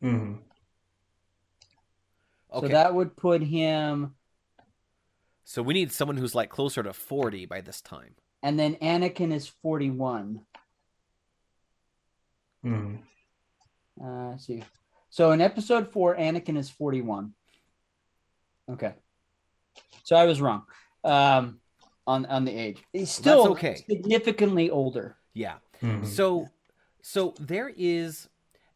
[0.00, 0.34] hmm
[2.54, 2.66] Okay.
[2.66, 4.14] So that would put him
[5.42, 8.14] So we need someone who's like closer to 40 by this time.
[8.44, 10.42] and then Anakin is 41.
[12.62, 12.96] hmm
[14.00, 14.62] Uh, let's see.
[15.10, 17.32] So in episode four, Anakin is 41.
[18.70, 18.94] Okay.
[20.04, 20.62] So I was wrong
[21.04, 21.60] um,
[22.06, 22.82] on, on the age.
[22.92, 23.76] He's still okay.
[23.88, 25.16] significantly older.
[25.34, 25.56] Yeah.
[25.80, 26.48] hmm So
[27.02, 28.28] so there is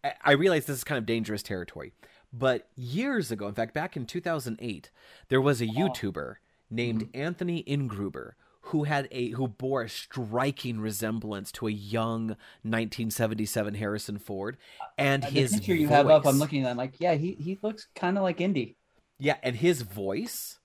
[0.05, 1.93] I- I realize this is kind of dangerous territory,
[2.33, 4.91] but years ago, in fact back in 2008,
[5.29, 6.37] there was a YouTuber
[6.71, 8.33] named Anthony Ingruber
[8.67, 12.29] who had a who bore a striking resemblance to a young
[12.63, 14.57] 1977 Harrison Ford,
[14.99, 16.71] and Uh, his picture you voice, have up, I'm looking at.
[16.71, 18.77] I'm like, yeah, he he looks kind of like Indy.
[19.19, 20.59] Yeah, and his voice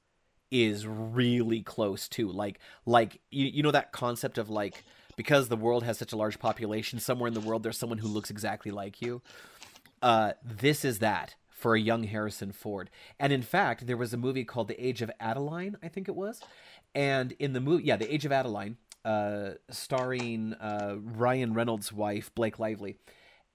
[0.49, 2.31] is really close too.
[2.31, 4.83] Like like you, you know that concept of like
[5.15, 8.07] because the world has such a large population, somewhere in the world there's someone who
[8.07, 9.21] looks exactly like you.
[10.01, 12.89] Uh, this is that for a young Harrison Ford.
[13.19, 16.15] And in fact, there was a movie called The Age of Adaline, I think it
[16.15, 16.41] was.
[16.95, 22.33] And in the movie, yeah, The Age of Adaline, uh, starring uh, Ryan Reynolds' wife,
[22.33, 22.97] Blake Lively.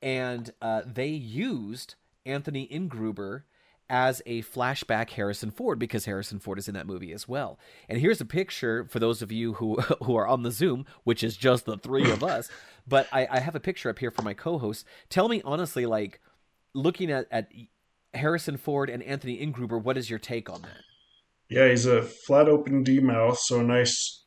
[0.01, 3.42] And uh, they used Anthony Ingruber
[3.88, 7.59] as a flashback Harrison Ford because Harrison Ford is in that movie as well.
[7.88, 11.23] And here's a picture for those of you who who are on the Zoom, which
[11.23, 12.51] is just the three of us.
[12.87, 14.85] But I, I have a picture up here for my co-host.
[15.09, 16.21] Tell me honestly, like
[16.75, 17.49] looking at, at
[18.16, 20.83] Harrison Ford and Anthony Ingruber, what is your take on that?
[21.48, 24.24] Yeah, he's a flat open D mouth, so a nice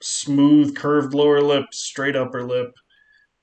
[0.00, 2.72] smooth curved lower lip, straight upper lip.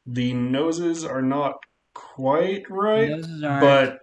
[0.05, 1.55] The noses are not
[1.93, 3.99] quite right, but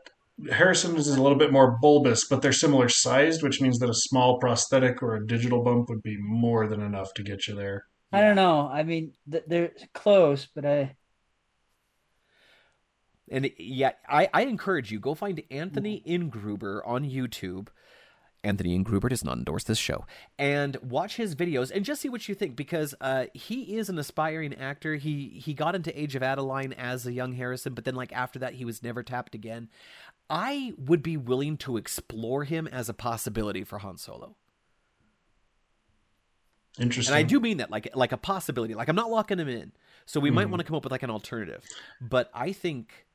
[0.50, 3.94] Harrison's is a little bit more bulbous, but they're similar sized, which means that a
[3.94, 7.86] small prosthetic or a digital bump would be more than enough to get you there.
[8.12, 8.68] I don't know.
[8.68, 10.94] I mean, they're close, but I
[13.30, 17.68] And yeah, I, I encourage you go find Anthony Ingruber on YouTube.
[18.44, 20.06] Anthony Ingruber does not endorse this show,
[20.38, 23.98] and watch his videos and just see what you think because uh, he is an
[23.98, 24.94] aspiring actor.
[24.94, 28.38] He he got into Age of Adaline as a young Harrison, but then like after
[28.38, 29.68] that, he was never tapped again.
[30.30, 34.36] I would be willing to explore him as a possibility for Han Solo,
[36.78, 37.12] Interesting.
[37.14, 38.74] and I do mean that like like a possibility.
[38.74, 39.72] Like I'm not locking him in,
[40.04, 40.50] so we might Mhm.
[40.50, 41.64] want to come up with like an alternative.
[42.00, 43.05] But I think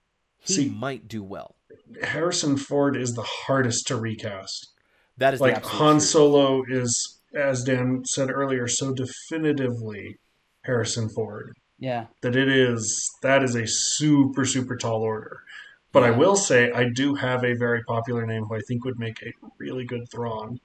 [0.41, 1.55] he See- might do well.
[2.03, 4.71] Harrison Ford is the hardest to recast.
[5.17, 6.03] That is like Han truth.
[6.03, 10.17] Solo is, as Dan said earlier, so definitively
[10.63, 12.05] Harrison Ford yeah.
[12.21, 15.41] that it is that is a super super tall order.
[15.91, 18.97] But I will say I do have a very popular name who I think would
[18.97, 20.59] make a really good Thrawn.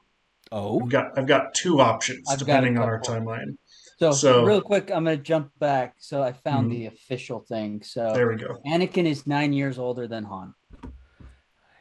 [0.53, 3.57] Oh, I've got I've got two options I've depending on our timeline.
[3.99, 5.95] So, So- real quick, I'm gonna jump back.
[5.99, 6.71] So I found Mhm.
[6.71, 7.83] the official thing.
[7.83, 8.59] So There we go.
[8.67, 10.55] Anakin is nine years older than Han.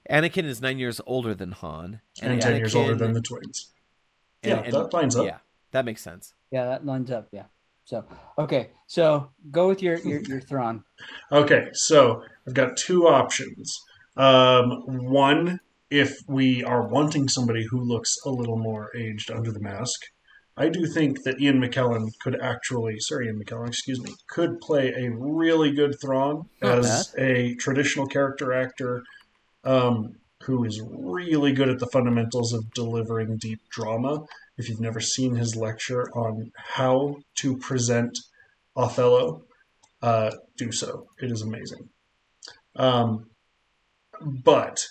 [0.09, 3.73] Anakin is nine years older than Han, And, ten years older than the twins.
[4.43, 5.25] and- yeah, and- that lines up.
[5.25, 5.39] Yeah,
[5.71, 6.33] that makes sense.
[6.51, 7.27] Yeah, that lines up.
[7.31, 7.45] Yeah.
[7.85, 8.05] So
[8.37, 10.83] okay, so go with your your your Thrawn.
[11.31, 13.77] Okay, so I've got two options.
[14.15, 19.59] Um, one, if we are wanting somebody who looks a little more aged under the
[19.59, 20.01] mask,
[20.57, 24.93] I do think that Ian McKellen could actually, sorry, Ian McKellen, excuse me, could play
[24.95, 29.03] a really good Thrawn Not as a traditional character actor
[29.65, 34.23] um, who is really good at the fundamentals of delivering deep drama.
[34.57, 38.17] If you've never seen his lecture on how to present
[38.77, 39.43] Othello,
[40.01, 41.07] uh, do so.
[41.21, 41.89] It is amazing.
[42.77, 43.29] Um,
[44.21, 44.85] but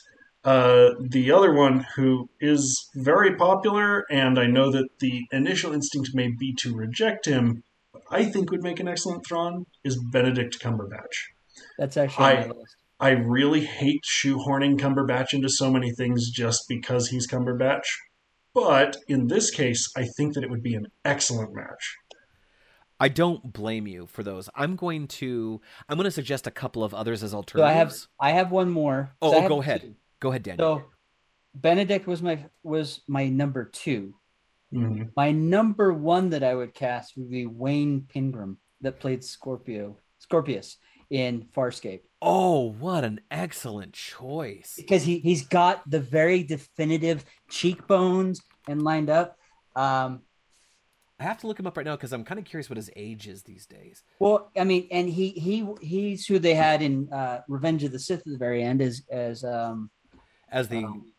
[0.44, 6.10] uh, the other one who is very popular, and I know that the initial instinct
[6.14, 10.58] may be to reject him, but I think would make an excellent Thrawn, is Benedict
[10.60, 11.30] Cumberbatch.
[11.78, 12.76] That's actually on I- my list.
[13.00, 17.82] I really hate shoehorning Cumberbatch into so many things just because he's Cumberbatch.
[18.54, 21.96] But in this case, I think that it would be an excellent match.
[23.00, 24.48] I don't blame you for those.
[24.54, 28.08] I'm going to I'm going to suggest a couple of others as So I alternatives.
[28.20, 29.10] have I have one more.
[29.20, 29.80] Oh, So oh, go ahead.
[29.80, 29.94] two.
[30.24, 30.78] Go ahead, Daniel.
[30.78, 30.84] So
[31.54, 34.14] Benedict was my was my number two.
[34.72, 35.10] Mhm.
[35.14, 40.78] My number one that I would cast would be Wayne Pygram that played Scorpio Scorpius
[41.10, 44.74] in Farscape oh, what an excellent choice.
[44.78, 49.36] because he he's got the very definitive cheekbones and lined up.
[49.76, 50.22] Um,
[51.20, 52.90] I have to look him up right now because I'm kind of curious what his
[52.96, 54.02] age is these days.
[54.18, 57.98] well, I mean, and he he he's who they had in uh, Revenge of the
[57.98, 59.90] Sith at the very end as as um,
[60.54, 61.12] As the um,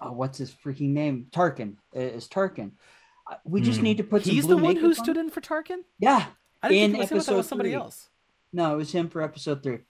[0.00, 2.72] uh, what's his freaking name Tarkin is Tarkin.
[3.44, 3.84] We just Hmm.
[3.84, 4.94] need to put some he's blue the one who on.
[4.94, 5.82] stood in for Tarkin.
[5.98, 6.26] Yeah,
[6.62, 7.00] I didn't In think it was him.
[7.02, 7.76] I thought it episode was somebody three.
[7.76, 8.08] else.
[8.52, 9.80] no, it was him for episode three.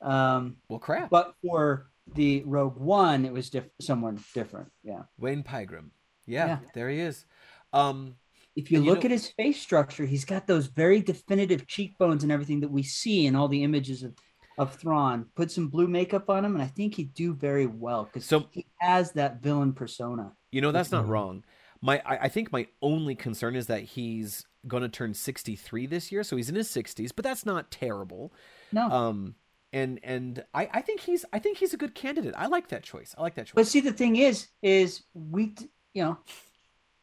[0.00, 1.10] Um, Well, crap.
[1.10, 4.72] but for the Rogue One, it was diff- someone different.
[4.82, 5.04] Yeah.
[5.18, 5.90] Wayne Pygram.
[6.26, 6.58] Yeah, Yeah.
[6.74, 7.24] there he is.
[7.72, 8.16] Um,
[8.54, 11.66] If you And you look know- at his face structure, he's got those very definitive
[11.66, 14.14] cheekbones and everything that we see in all the images of,
[14.62, 15.26] of Thrawn.
[15.34, 18.48] Put some blue makeup on him, and I think he'd do very well because So-
[18.50, 20.32] he has that villain persona.
[20.50, 21.08] You know, that's not Mhm.
[21.08, 21.44] wrong.
[21.80, 26.12] My, I, I think my only concern is that he's going to turn 63 this
[26.12, 28.32] year, so he's in his 60s, but that's not terrible.
[28.70, 29.34] No, Um,
[29.72, 32.34] and and I, I think he's I think he's a good candidate.
[32.36, 33.14] I like that choice.
[33.18, 33.54] I like that choice.
[33.54, 35.54] but see, the thing is, is we,
[35.94, 36.18] you know,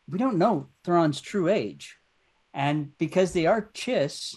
[0.07, 1.97] we don't know Thrawn's true age.
[2.53, 4.35] and because they are Chiss,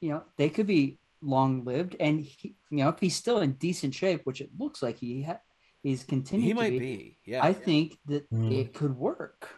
[0.00, 1.96] you know, they could be long lived.
[2.00, 5.22] And he, you know, if he's still in decent shape, which it looks like he
[5.22, 5.40] ha-
[5.82, 7.18] he's continuing He to might be, be.
[7.24, 7.44] Yeah.
[7.44, 8.52] I think that Mm.
[8.52, 9.48] it could work.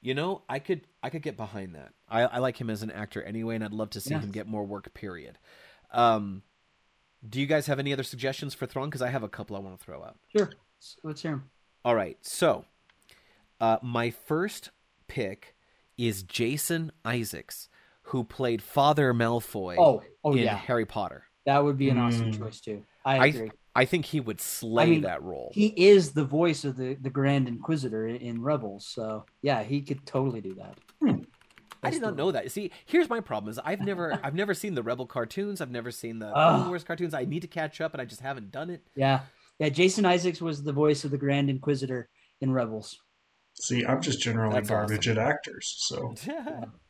[0.00, 1.92] You know, I could I could get behind that.
[2.08, 4.20] I, I like him as an actor anyway, and I'd love to see Yeah.
[4.20, 4.92] him get more work.
[4.94, 5.38] Period.
[5.90, 6.42] Um,
[7.28, 8.88] do you guys have any other suggestions for Thrawn?
[8.88, 10.18] Because I have a couple I want to throw out.
[10.28, 10.50] Sure.
[11.02, 11.50] Let's hear them.
[11.84, 12.64] All right, so
[13.60, 14.70] uh, my first
[15.08, 15.56] pick
[15.96, 17.67] is Jason Isaacs,
[18.08, 21.24] who played Father Malfoy Oh, oh in yeah, Harry Potter.
[21.46, 22.38] that would be an awesome Mm.
[22.38, 22.84] choice too.
[23.04, 23.50] I I agree.
[23.74, 25.50] I think he would slay I mean, that role.
[25.54, 29.82] he is the voice of the the Grand Inquisitor in, in Rebels, so yeah, he
[29.82, 30.78] could totally do that.
[31.00, 31.22] Hmm.
[31.80, 32.50] I did not know that.
[32.50, 35.60] See, here's my problem: is I've never I've never seen the Rebel cartoons.
[35.60, 36.56] I've never seen the Ugh.
[36.58, 37.14] Clone Wars cartoons.
[37.14, 38.82] I need to catch up, and I just haven't done it.
[38.96, 39.20] Yeah,
[39.60, 39.68] yeah.
[39.68, 42.08] Jason Isaacs was the voice of the Grand Inquisitor
[42.40, 42.98] in Rebels,
[43.54, 45.18] See, I'm just generally That's garbage awesome.
[45.18, 45.74] at actors.
[45.78, 46.14] So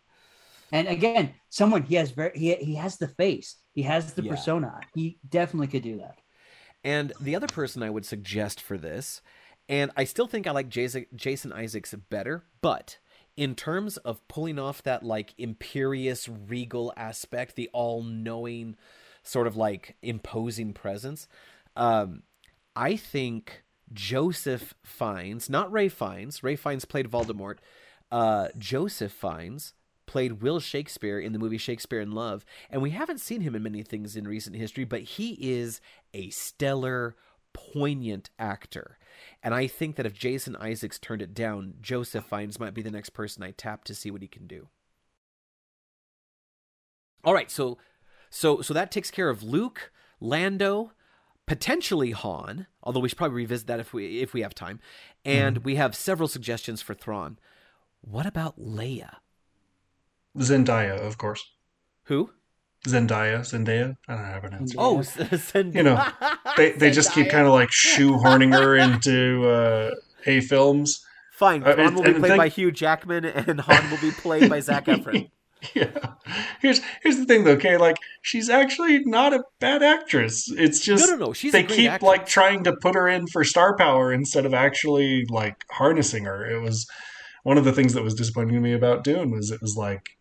[0.72, 4.30] and again, someone he has very he he has the face, he has the Yeah.
[4.32, 4.80] persona.
[4.94, 6.18] He definitely could do that.
[6.84, 9.20] And the other person I would suggest for this,
[9.68, 12.98] and I still think I like Jason, Jason Isaacs better, but
[13.36, 18.76] in terms of pulling off that like imperious regal aspect, the all-knowing
[19.22, 21.28] sort of like imposing presence,
[21.76, 22.22] um,
[22.74, 26.42] I think Joseph Fiennes, not Ralph Fiennes.
[26.42, 27.58] Ralph Fiennes played Voldemort.
[28.10, 29.74] Uh, Joseph Fiennes
[30.08, 33.62] played Will Shakespeare in the movie Shakespeare in Love, and we haven't seen him in
[33.62, 35.80] many things in recent history, but he is
[36.12, 37.14] a stellar,
[37.52, 38.98] poignant actor.
[39.42, 42.90] And I think that if Jason Isaacs turned it down, Joseph Fiennes might be the
[42.90, 44.68] next person I tap to see what he can do.
[47.24, 47.78] All right, so
[48.30, 50.92] so so that takes care of Luke, Lando,
[51.46, 54.80] potentially Han, although we should probably revisit that if we if we have time.
[55.24, 55.64] And mm-hmm.
[55.64, 57.38] we have several suggestions for Thrawn.
[58.00, 59.16] What about Leia?
[60.38, 61.42] Zendaya, of course.
[62.04, 62.30] Who?
[62.86, 63.96] Zendaya, Zendaya.
[64.08, 64.76] I don't know how to pronounce it.
[64.78, 65.02] Oh, Yeah.
[65.32, 65.74] Zendaya.
[65.74, 66.06] You know,
[66.56, 69.90] They they just keep kind of like shoehorning her into uh,
[70.26, 71.04] A films.
[71.34, 71.62] Fine.
[71.64, 74.48] Uh, Thrawn and- will be played think- by Hugh Jackman, and Han will be played
[74.48, 75.30] by Zac Efron.
[75.74, 75.90] Yeah.
[76.60, 77.76] Here's here's the thing though, okay?
[77.78, 80.48] Like she's actually not a bad actress.
[80.56, 81.26] It's just no, no.
[81.26, 81.32] no.
[81.32, 82.06] She's they a great keep actress.
[82.06, 86.46] like trying to put her in for star power instead of actually like harnessing her.
[86.48, 86.86] It was
[87.42, 90.02] one of the things that was disappointing to me about Dune was it was like
[90.04, 90.12] pe-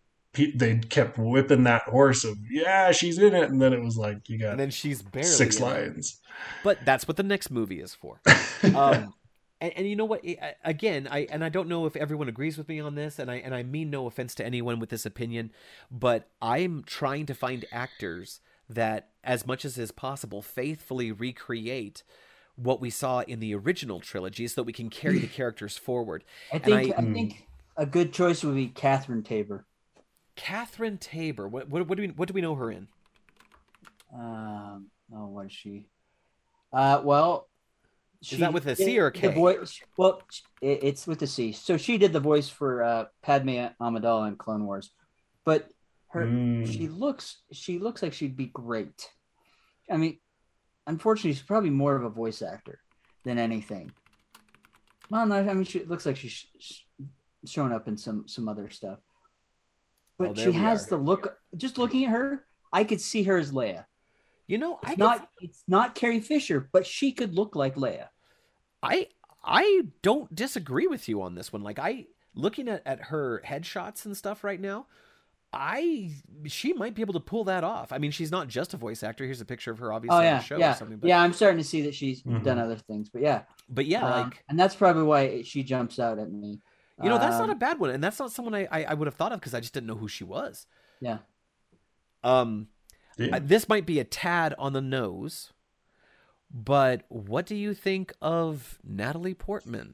[0.45, 4.29] they kept whipping that horse of yeah she's in it, and then it was like
[4.29, 5.65] you got and then she's barely six in it.
[5.65, 6.21] lines.
[6.63, 8.21] But that's what the next movie is for.
[8.75, 9.13] um,
[9.59, 10.23] and, and you know what?
[10.63, 13.35] Again, I and I don't know if everyone agrees with me on this, and I
[13.35, 15.51] and I mean no offense to anyone with this opinion,
[15.91, 22.03] but I'm trying to find actors that, as much as is possible, faithfully recreate
[22.55, 26.23] what we saw in the original trilogy, so that we can carry the characters forward.
[26.51, 27.47] I think I- I, think
[27.77, 29.65] a good choice would be Catherine Taber.
[30.37, 32.87] Catherine Taber, what what, what do we what do we know her in?
[34.13, 35.87] Um, oh, what is she?
[36.71, 37.49] Uh, well,
[38.21, 40.21] Is that with a did C or a the voice- well,
[40.61, 41.51] it, it's with a C.
[41.51, 44.91] So she did the voice for uh, Padme Amidala in Clone Wars,
[45.43, 45.69] but
[46.09, 46.65] her Mm.
[46.71, 49.09] she looks she looks like she'd be great.
[49.91, 50.19] I mean,
[50.85, 52.79] unfortunately, she's probably more of a voice actor
[53.25, 53.91] than anything.
[55.09, 56.45] Well, no, I mean, she looks like she's
[57.45, 58.99] shown up in some some other stuff,
[60.17, 60.89] but Oh, she has are.
[60.91, 61.37] the look.
[61.55, 63.85] Just looking at her, I could see her as Leia.
[64.47, 67.75] You know, I It's could- not it's not Carrie Fisher, but she could look like
[67.75, 68.07] Leia.
[68.81, 69.07] I
[69.43, 71.63] I don't disagree with you on this one.
[71.63, 74.87] Like I looking at, at her headshots and stuff right now,
[75.53, 76.11] I
[76.45, 77.91] she might be able to pull that off.
[77.91, 79.23] I mean, she's not just a voice actor.
[79.25, 80.97] Here's a picture of her obviously Oh on yeah, show yeah, or something.
[80.97, 81.21] But yeah.
[81.21, 82.43] I'm starting to see that she's Mhm.
[82.43, 85.99] done other things, but yeah, but yeah, um, like and that's probably why she jumps
[85.99, 86.59] out at me.
[87.03, 88.93] You know, that's not a Um, bad one, and that's not someone I I, I
[88.93, 90.65] would have thought of because I just didn't know who she was.
[90.99, 91.19] yeah.
[92.23, 92.67] Um,
[93.17, 93.35] Yeah.
[93.37, 95.53] uh, this might be a tad on the nose,
[96.51, 99.93] but what do you think of Natalie Portman?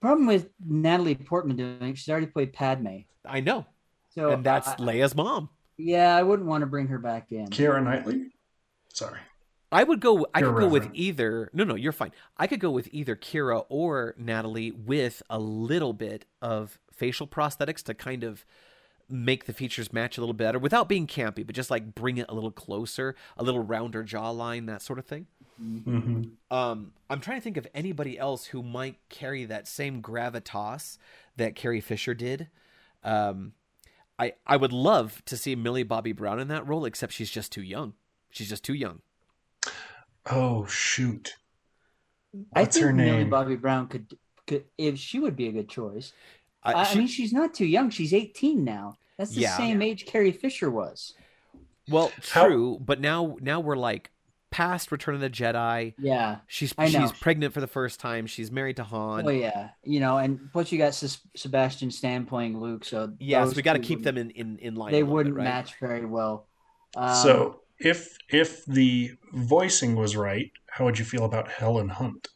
[0.00, 3.66] Problem with Natalie Portman doing it, she's already played Padme, I know,
[4.08, 5.48] so and that's I- Leia's mom.
[5.76, 7.46] yeah, I wouldn't want to bring her back in.
[7.48, 8.32] Keira Knightley.
[8.92, 9.20] Sorry.
[9.72, 10.26] I would go.
[10.34, 11.50] I You're could go with either.
[11.52, 12.12] No, no, you're fine.
[12.36, 17.82] I could go with either Keira or Natalie with a little bit of facial prosthetics
[17.84, 18.44] to kind of
[19.08, 22.26] make the features match a little better without being campy, but just like bring it
[22.28, 25.26] a little closer, a little rounder jawline, that sort of thing.
[25.58, 30.98] hmm Um, I'm trying to think of anybody else who might carry that same gravitas
[31.36, 32.48] that Carrie Fisher did.
[33.02, 33.52] Um,
[34.18, 37.52] I I would love to see Millie Bobby Brown in that role, except she's just
[37.52, 37.94] too young.
[38.30, 39.00] She's just too young.
[40.30, 41.34] Oh shoot.
[42.54, 43.24] I What's think her Millie?
[43.24, 44.16] Bobby Brown could
[44.46, 46.12] could if she would be a good choice.
[46.64, 47.90] Uh, I, she- I mean, she's not too young.
[47.90, 48.96] She's 18 now.
[49.18, 49.56] That's the Yeah.
[49.56, 51.14] same age Carrie Fisher was.
[51.88, 54.10] well, How- true, but now now we're like
[54.50, 55.94] past Return of the Jedi.
[55.98, 56.38] Yeah.
[56.46, 57.00] She's I know.
[57.00, 58.26] she's pregnant for the first time.
[58.26, 59.26] She's married to Han.
[59.26, 59.70] Oh yeah.
[59.82, 63.62] You know, and plus you got Ses- Sebastian Stan playing Luke, so yeah, so we
[63.62, 64.92] got to keep them in in, in line.
[64.92, 65.44] They a wouldn't bit, right?
[65.44, 66.46] match very well.
[66.96, 72.28] Um, so if if the voicing was right, how would you feel about Helen Hunt?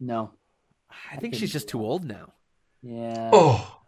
[0.00, 0.32] no.
[1.10, 2.32] I think she's just too old now.
[2.82, 3.30] Yeah.
[3.32, 3.78] Oh,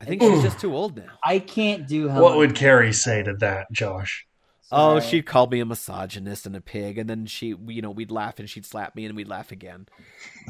[0.00, 1.18] I think she's just too old now.
[1.24, 2.22] I can't do Helen.
[2.22, 4.26] what would Carrie say to that, Josh?
[4.72, 8.10] Oh, she'd call me a misogynist and a pig, and then she, you know, we'd
[8.10, 9.86] laugh and she'd slap me and we'd laugh again.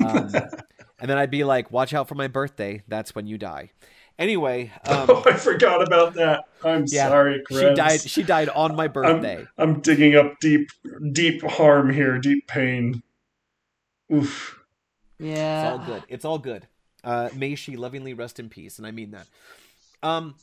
[0.00, 0.30] Um,
[0.98, 2.82] and then I'd be like, "Watch out for my birthday.
[2.88, 3.72] That's when you die."
[4.18, 6.44] Anyway, um, oh, I forgot about that.
[6.64, 8.00] I'm yeah, sorry, she died.
[8.00, 9.46] She died on my birthday.
[9.58, 10.68] I'm digging up deep,
[11.12, 13.02] deep harm here, deep pain.
[14.12, 14.58] Oof.
[15.18, 15.60] Yeah.
[15.74, 16.02] It's all good.
[16.08, 16.66] It's all good.
[17.04, 19.26] Uh, may she lovingly rest in peace, and I mean that.
[20.02, 20.34] Um,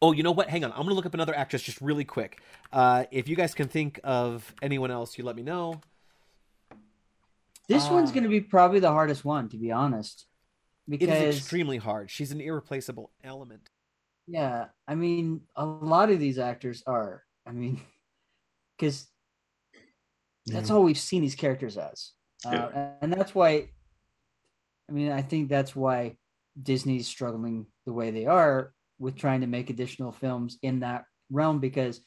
[0.00, 0.48] oh, you know what?
[0.48, 0.70] Hang on.
[0.72, 2.40] I'm gonna look up another actress just really quick.
[2.72, 5.80] Uh, if you guys can think of anyone else, you let me know.
[7.68, 8.14] This one's Ah.
[8.14, 10.26] going to be probably the hardest one, to be honest.
[10.88, 12.10] It Because is extremely hard.
[12.10, 13.68] She's an irreplaceable element.
[14.26, 17.22] Yeah, I mean, a lot of these actors are.
[17.46, 17.80] I mean,
[18.78, 19.06] because
[20.46, 20.76] that's Yeah.
[20.76, 22.12] all we've seen these characters as,
[22.44, 22.70] uh,
[23.00, 23.68] and that's why.
[24.88, 26.16] I mean, I think that's why
[26.60, 31.60] Disney's struggling the way they are with trying to make additional films in that realm
[31.60, 32.00] because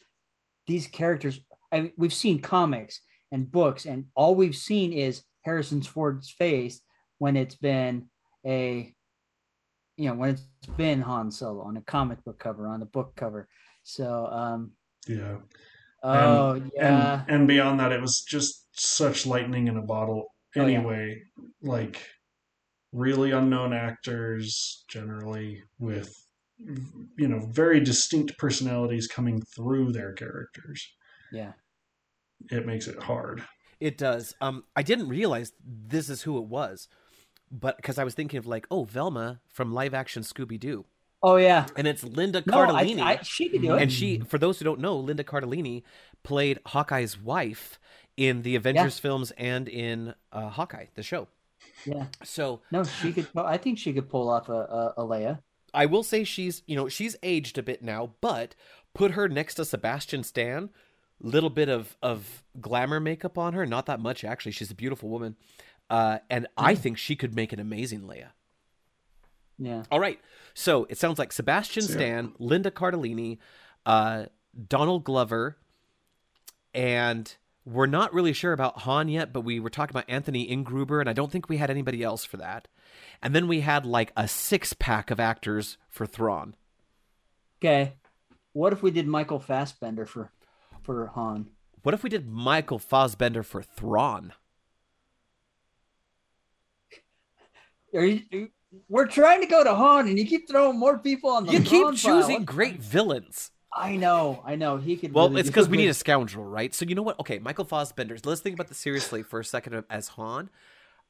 [0.67, 1.39] these characters.
[1.71, 3.01] I mean, we've seen comics
[3.31, 6.81] and books, and all we've seen is Harrison Ford's face
[7.17, 8.09] when it's been
[8.45, 8.93] a
[9.97, 10.43] you know when it's
[10.77, 13.47] been Han Solo on a comic book cover on a book cover.
[13.83, 14.71] So um
[15.07, 15.37] Yeah.
[16.03, 17.21] oh yeah.
[17.27, 20.25] And and beyond that, it was just such lightning in a bottle.
[20.57, 20.77] Oh, yeah.
[20.77, 21.21] Anyway,
[21.61, 22.01] like
[22.91, 26.13] really unknown actors, generally with
[27.17, 30.87] you know very distinct personalities coming through their characters.
[31.31, 31.53] yeah.
[32.51, 33.43] It makes it hard.
[33.79, 34.35] It does.
[34.41, 36.87] Um, I didn't realize this is who it was,
[37.59, 40.85] but because I was thinking of like, oh, Velma from live action Scooby Doo,
[41.23, 41.65] Oh yeah.
[41.75, 43.01] and it's Linda No, I, Cardellini.
[43.01, 43.81] I, she could do it.
[43.81, 45.83] and she, for those who don't know, Linda Cardellini
[46.23, 47.79] played Hawkeye's wife
[48.17, 51.27] in the Avengers films and in uh, Hawkeye, the show.
[51.85, 52.05] yeah.
[52.23, 53.27] So No, she could.
[53.35, 55.39] I think she could pull off a, a, a Leia.
[55.73, 58.55] I will say she's, you know, she's aged a bit now, but
[58.93, 60.69] put her next to Sebastian Stan,
[61.19, 64.51] little bit of of glamour makeup on her, not that much actually.
[64.53, 65.35] She's a beautiful woman,
[65.89, 68.29] uh, and I think she could make an amazing Leia.
[69.57, 69.83] Yeah.
[69.89, 70.19] All right,
[70.53, 73.37] so it sounds like Sebastian So- Stan, Linda Cardellini,
[73.85, 74.25] uh,
[74.67, 75.57] Donald Glover,
[76.73, 77.33] and
[77.65, 81.09] we're not really sure about Han yet, but we were talking about Anthony Ingruber, and
[81.09, 82.67] I don't think we had anybody else for that.
[83.21, 86.55] And then we had like a six pack of actors for Thrawn.
[87.59, 87.93] Okay.
[88.53, 90.31] What if we did Michael Fassbender for
[90.83, 91.49] for Han?
[91.81, 94.33] What if we did Michael Fassbender for Thrawn?
[97.95, 98.49] Are you,
[98.89, 101.53] we're trying to go to Han, and you keep throwing more people on the.
[101.53, 101.93] You keep pile.
[101.93, 103.51] choosing great villains.
[103.73, 104.77] I know, I know.
[104.77, 105.13] He could.
[105.13, 106.73] Well, really it's because we need a scoundrel, right?
[106.73, 107.19] So you know what?
[107.19, 108.17] Okay, Michael Fassbender.
[108.23, 110.49] Let's think about this seriously for a second as Han.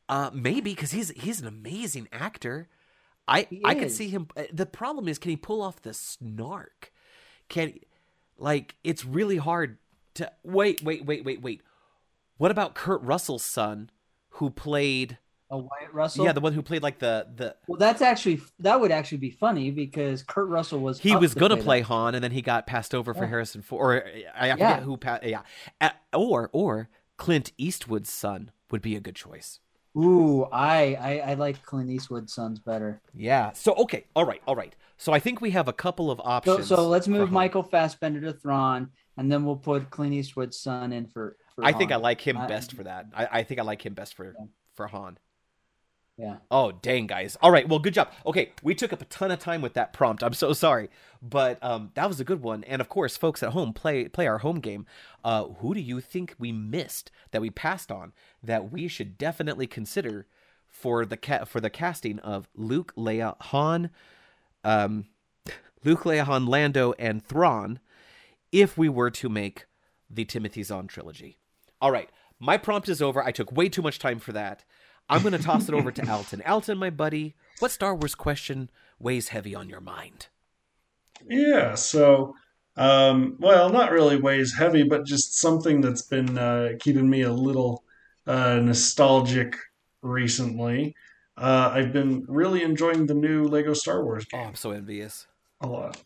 [0.10, 2.68] Uh, maybe because he's he's an amazing actor.
[3.28, 3.98] I I could is.
[3.98, 4.28] see him.
[4.38, 6.92] uh, The problem is, can he pull off the snark?
[7.50, 7.80] Can
[8.38, 9.78] like it's really hard
[10.16, 11.62] to wait, wait, wait, wait, wait.
[12.38, 13.90] What about Kurt Russell's son,
[14.32, 15.18] who played?
[15.52, 16.26] A Wyatt Russell.
[16.26, 17.56] Yeah, the one who played like the the.
[17.68, 21.40] Well, that's actually that would actually be funny because Kurt Russell was He was to
[21.40, 21.64] gonna that.
[21.64, 23.82] play Han, and then he got passed over for Harrison Ford.
[24.04, 24.80] Or I, I forget Yeah.
[24.82, 24.98] who.
[24.98, 25.42] Pa- yeah,
[26.14, 29.60] or or Clint Eastwood's son would be a good choice.
[29.98, 33.02] Ooh, I, I I like Clint Eastwood's sons better.
[33.14, 33.52] Yeah.
[33.54, 34.76] So okay, all right, all right.
[34.98, 36.68] So I think we have a couple of options.
[36.68, 37.34] so so let's move Han.
[37.34, 41.38] Michael Fassbender to Thrawn, and then we'll put Clint Eastwood's son in for.
[41.56, 43.06] for I think I like him I- best for that.
[43.16, 44.46] I, I think I like him best for Yeah.
[44.76, 45.18] for Han.
[46.18, 46.38] Yeah.
[46.50, 47.36] Oh dang, guys!
[47.42, 48.10] All right, well, good job.
[48.26, 50.24] Okay, we took up a ton of time with that prompt.
[50.24, 50.90] I'm so sorry,
[51.22, 52.64] but um, that was a good one.
[52.64, 54.86] And of course, folks at home play play our home game.
[55.26, 59.68] Uh, who do you think we missed that we passed on that we should definitely
[59.68, 60.26] consider
[60.70, 63.90] for the ca- for the casting of Luke, Leia, Han,
[64.64, 65.08] um,
[65.84, 67.80] Luke, Leia, Han, Lando, and Thrawn,
[68.54, 69.66] if we were to make
[70.10, 71.38] the Timothy Zahn trilogy?
[71.82, 72.10] All right,
[72.40, 73.22] my prompt is over.
[73.22, 74.64] I took way too much time for that.
[75.10, 76.42] I'm going to toss it over to Alton.
[76.46, 80.28] Alton, my buddy, what Star Wars question weighs heavy on your mind?
[81.28, 82.36] Yeah, so
[82.78, 87.32] um, well, not really weighs heavy, but just something that's been uh, keeping me a
[87.32, 87.84] little
[88.28, 89.56] uh, nostalgic
[90.02, 90.96] recently.
[91.38, 95.28] Uh, I've been really enjoying the new Lego Star Wars Oh, I'm so envious.
[95.62, 96.02] a lot.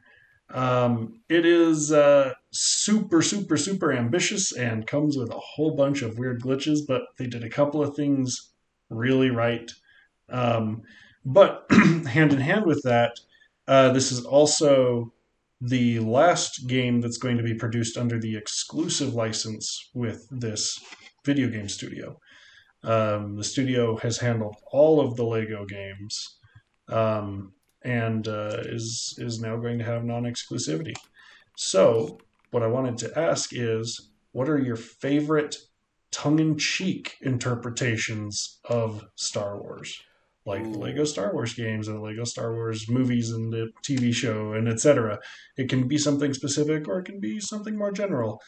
[0.51, 6.17] Um, it is uh, super, super, super ambitious and comes with a whole bunch of
[6.17, 8.49] weird glitches, but they did a couple of things
[8.89, 9.69] really right.
[10.29, 10.83] Um,
[11.25, 13.19] but hand in hand with that,
[13.67, 15.13] uh, this is also
[15.61, 20.79] the last game that's going to be produced under the exclusive license with this
[21.25, 22.17] video game studio.
[22.83, 26.37] Um, the studio has handled all of the Lego games.
[26.87, 30.95] Um, and uh, is is now going to have non-exclusivity.
[31.55, 32.19] So,
[32.51, 35.57] what I wanted to ask is, what are your favorite
[36.11, 40.01] tongue-in-cheek interpretations of Star Wars,
[40.45, 40.81] like the Ooh.
[40.81, 44.67] Lego Star Wars games and the Lego Star Wars movies and the TV show and
[44.67, 45.19] etc.
[45.57, 48.41] It can be something specific or it can be something more general.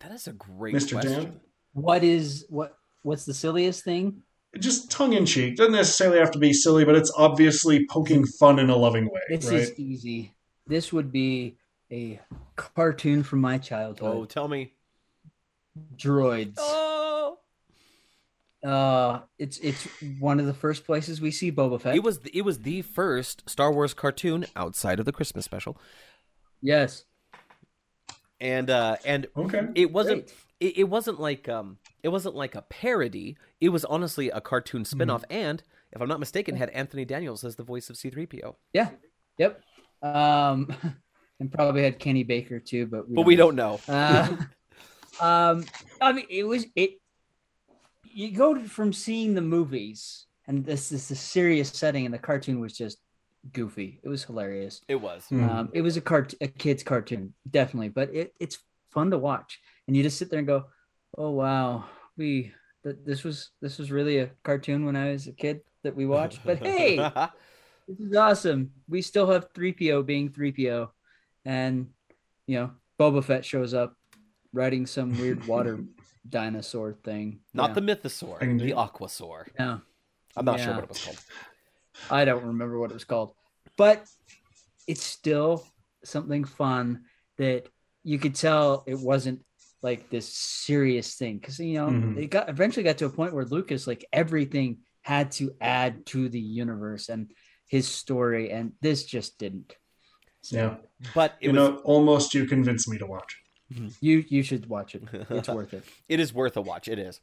[0.00, 0.92] That is a great Mr.
[0.92, 1.12] question.
[1.24, 1.40] Dan,
[1.72, 2.76] What is what?
[3.02, 4.22] What's the silliest thing?
[4.58, 8.76] just tongue-in-cheek doesn't necessarily have to be silly, but it's obviously poking fun in a
[8.76, 9.60] loving way, This right?
[9.60, 10.34] is easy.
[10.66, 11.58] This would be
[11.92, 12.20] a
[12.56, 14.02] cartoon from my childhood.
[14.02, 14.30] Oh, childhood.
[14.30, 14.72] tell me.
[15.96, 16.54] Droids.
[16.58, 17.38] Oh,
[18.64, 19.86] Uh, it's it's
[20.18, 21.94] one of the first places we see Boba Fett.
[21.94, 25.78] it was it was the first Star Wars cartoon outside of the Christmas special,
[26.60, 27.04] yes.
[28.40, 29.68] and uh and Okay.
[29.74, 33.36] it wasn't it, it wasn't like um it wasn't like a parody.
[33.60, 35.62] It was honestly a cartoon spin-off and
[35.92, 38.56] if I'm not mistaken had Anthony Daniels as the voice of C3PO.
[38.72, 38.90] Yeah.
[39.38, 39.60] Yep.
[40.02, 40.74] Um,
[41.40, 43.80] and probably had Kenny Baker too, but we But we don't know.
[43.88, 44.36] Uh,
[45.20, 45.64] um,
[46.00, 47.00] I mean, it was it.
[48.04, 52.60] You go from seeing the movies, and this is a serious setting, and the cartoon
[52.60, 52.98] was just
[53.52, 54.00] goofy.
[54.02, 54.80] It was hilarious.
[54.88, 55.26] It was.
[55.30, 55.48] Mhm.
[55.48, 58.58] Um, it was a cart a kid's cartoon, definitely, but it, it's
[58.90, 60.66] fun to watch, and you just sit there and go,
[61.18, 61.84] "Oh wow,
[62.16, 62.52] we
[62.84, 66.06] th- this was this was really a cartoon when I was a kid that we
[66.06, 66.96] watched." But hey,
[67.88, 68.72] this is awesome.
[68.88, 70.90] We still have 3PO being 3PO.
[71.44, 71.90] And,
[72.48, 73.94] you know, Boba Fett shows up
[74.52, 75.80] riding some weird water
[76.28, 77.40] dinosaur thing.
[77.54, 77.74] not yeah.
[77.74, 79.46] the mythosaur, I can the aquasaur.
[79.58, 79.78] Yeah.
[80.36, 81.18] I'm not sure what it was called.
[82.10, 83.32] I don't remember what it was called.
[83.78, 84.04] But
[84.86, 85.64] it's still
[86.04, 87.04] something fun
[87.38, 87.68] that
[88.04, 89.40] you could tell it wasn't
[89.82, 91.40] like this serious thing.
[91.40, 92.16] Cause, you know, Mhm.
[92.18, 96.28] it got eventually got to a point where Lucas, like everything had to add to
[96.28, 97.30] the universe and
[97.68, 98.50] his story.
[98.50, 99.74] And this just didn't.
[100.42, 100.76] So, Yeah.
[101.14, 103.36] But it you was know, almost you convinced me to watch.
[104.00, 105.02] You you should watch it.
[105.30, 105.84] It's worth it.
[106.08, 106.88] it is worth a watch.
[106.88, 107.20] It is.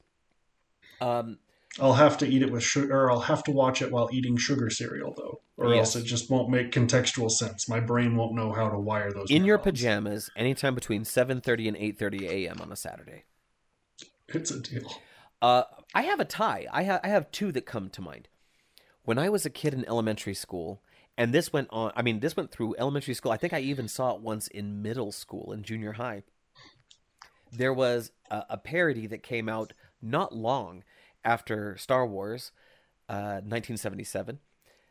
[1.02, 1.40] Um
[1.80, 4.38] I'll have to eat it with sugar, or I'll have to watch it while eating
[4.38, 5.96] sugar cereal, though, or Yes.
[5.96, 7.68] else it just won't make contextual sense.
[7.68, 9.32] My brain won't know how to wire those.
[9.32, 12.62] in your pajamas anytime between 7:30 and 8:30 a.m.
[12.62, 13.24] on a Saturday.
[14.28, 15.02] It's a deal.
[15.42, 15.64] Uh,
[15.96, 16.68] I have a tie.
[16.72, 18.28] I have I have two that come to mind.
[19.04, 20.82] When I was a kid in elementary school,
[21.18, 21.92] and this went on.
[21.96, 23.32] I mean, this went through elementary school.
[23.32, 26.24] I think I even saw it once in middle school and junior high.
[27.58, 30.84] There was a, a parody that came out not long
[31.24, 32.52] after Star Wars,
[33.10, 34.40] uh, 1977,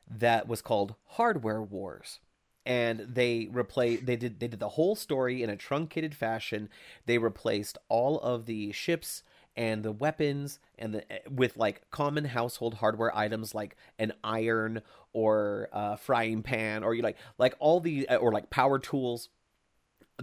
[0.08, 2.20] that was called Hardware Wars.
[2.64, 6.68] And they replay they did they did the whole story in a truncated fashion.
[7.06, 9.24] They replaced all of the ships
[9.56, 14.80] and the weapons and the eh, with like common household hardware items like an iron
[15.12, 19.28] or a frying pan or you like like all the eh, or like power tools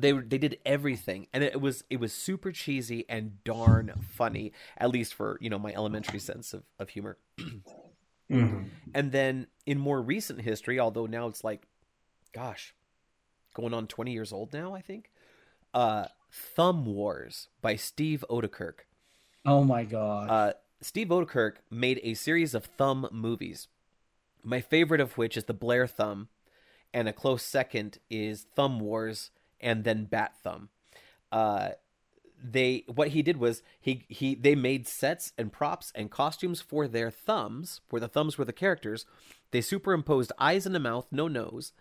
[0.02, 4.90] they they did everything and it was it was super cheesy and darn funny at
[4.90, 7.18] least for you know my elementary sense of, of humor
[8.30, 11.68] hmm and then in more recent history, although now it's like,
[12.34, 12.74] gosh,
[13.54, 15.12] going on 20 years old now, I think,
[15.74, 18.86] uh, Thumb Wars by Steve Oedekerk.
[19.46, 20.30] Oh my god.
[20.30, 23.68] Uh, Steve Oedekerk made a series of Thumb movies.
[24.44, 26.30] My favorite of which is The Blair Thumb,
[26.94, 29.32] and a close second is Thumb Wars
[29.62, 30.70] and then Bat Thumb.
[31.32, 31.70] Uh,
[32.42, 36.88] they what he did was he he they made sets and props and costumes for
[36.88, 39.06] their thumbs, where the thumbs were the characters.
[39.52, 41.74] They superimposed eyes and a mouth, no nose,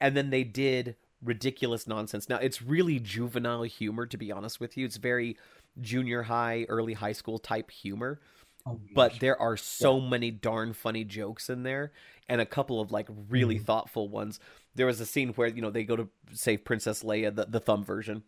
[0.00, 2.28] and then they did ridiculous nonsense.
[2.28, 4.84] Now it's really juvenile humor, to be honest with you.
[4.86, 5.36] It's very
[5.80, 8.20] junior high, early high school type humor
[8.66, 11.92] Oh but there are so many darn funny jokes in there
[12.28, 14.40] and a couple of like really thoughtful ones
[14.74, 17.60] there was a scene where you know they go to save princess leia the, the
[17.60, 18.22] thumb version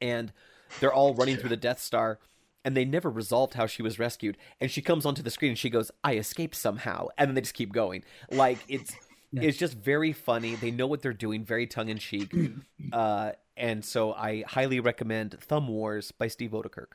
[0.00, 0.32] and
[0.80, 2.18] they're all running through the death star
[2.64, 5.58] and they never resolved how she was rescued and she comes onto the screen and
[5.58, 8.94] she goes i escaped somehow and then they just keep going like it's
[9.30, 9.42] Yeah.
[9.42, 12.32] it's just very funny they know what they're doing very tongue-in-cheek
[12.92, 16.92] uh, and so i highly recommend thumb wars by Steve Oedekerk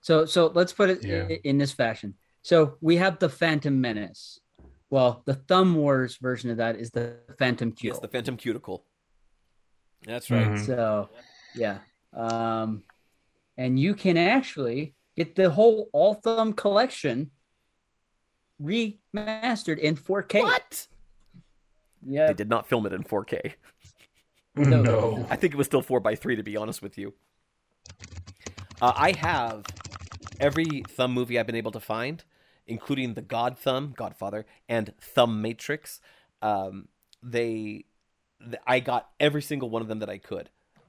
[0.00, 1.26] So so let's put it Yeah.
[1.28, 2.14] i- in this fashion.
[2.42, 4.40] So we have the Phantom Menace.
[4.90, 8.00] Well, the Thumb Wars version of that is the Phantom Yes, Cuticle.
[8.02, 8.84] the Phantom Cuticle.
[10.04, 10.48] That's right.
[10.48, 10.66] Mhm.
[10.66, 11.10] So,
[11.54, 11.78] yeah.
[12.12, 12.82] Um,
[13.56, 17.30] and you can actually get the whole All Thumb collection
[18.60, 20.42] remastered in 4K.
[20.42, 20.86] What?
[22.04, 22.26] Yeah.
[22.28, 23.54] They did not film it in 4K.
[24.56, 24.82] No.
[24.82, 25.26] No.
[25.30, 27.14] I think it was still 4x3 to be honest with you.
[28.82, 29.64] Uh, I have
[30.40, 32.22] every Thumb movie I've been able to find,
[32.70, 36.00] including the God Thumb, Godfather, and Thumb Matrix.
[36.42, 36.88] Um,
[37.22, 37.84] they,
[38.42, 40.48] th- I got every single one of them that I could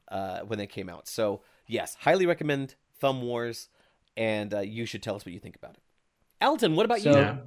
[0.10, 1.08] uh, when they came out.
[1.08, 3.70] So yes, highly recommend Thumb Wars,
[4.16, 5.82] and uh, you should tell us what you think about it.
[6.42, 7.18] Alton, what about So- you?
[7.18, 7.38] Yeah.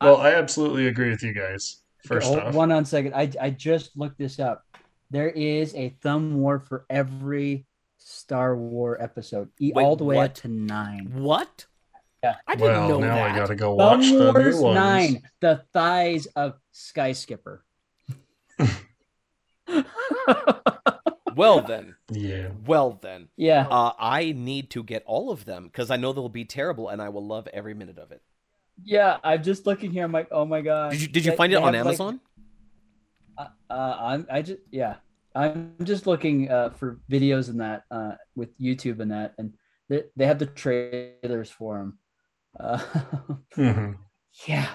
[0.00, 1.78] Well, I absolutely agree with you guys.
[2.06, 3.14] First Hold- off, One on second.
[3.14, 4.64] I, I just looked this up.
[5.10, 7.66] There is a Thumb War for every
[7.96, 10.30] Star War episode, e- Wait, all the way what?
[10.30, 11.10] up to nine.
[11.14, 11.66] What?
[12.22, 12.34] Yeah.
[12.46, 13.30] I didn't well, know now that.
[13.30, 14.74] I gotta go Thumb watch the Wars new ones.
[14.74, 17.64] nine, the thighs of Sky Skipper.
[21.36, 22.48] Well then, Yeah.
[22.66, 23.28] well then.
[23.36, 23.68] yeah.
[23.70, 27.00] Uh, I need to get all of them because I know they'll be terrible, and
[27.00, 28.22] I will love every minute of it.
[28.82, 30.02] Yeah, I'm just looking here.
[30.04, 30.90] I'm like, oh my god.
[30.90, 32.20] Did you Did you They- find it on have, like, Amazon?
[33.38, 34.96] uh, I'm I just yeah.
[35.36, 39.52] I'm just looking uh, for videos and that uh, with YouTube and that, and
[39.88, 41.98] they, they have the trailers for them.
[42.58, 42.78] Uh,
[43.54, 43.92] hmm
[44.46, 44.68] yeah.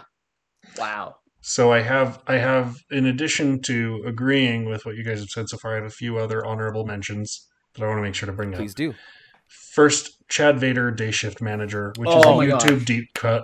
[0.77, 1.17] Wow.
[1.41, 5.49] So I have, I have, in addition to agreeing with what you guys have said
[5.49, 8.27] so far, I have a few other honorable mentions that I want to make sure
[8.27, 8.59] to bring Please up.
[8.59, 8.93] Please do.
[9.47, 12.63] First, Chad Vader, Day Shift Manager, which is Oh a my gosh.
[12.63, 13.43] YouTube deep cut.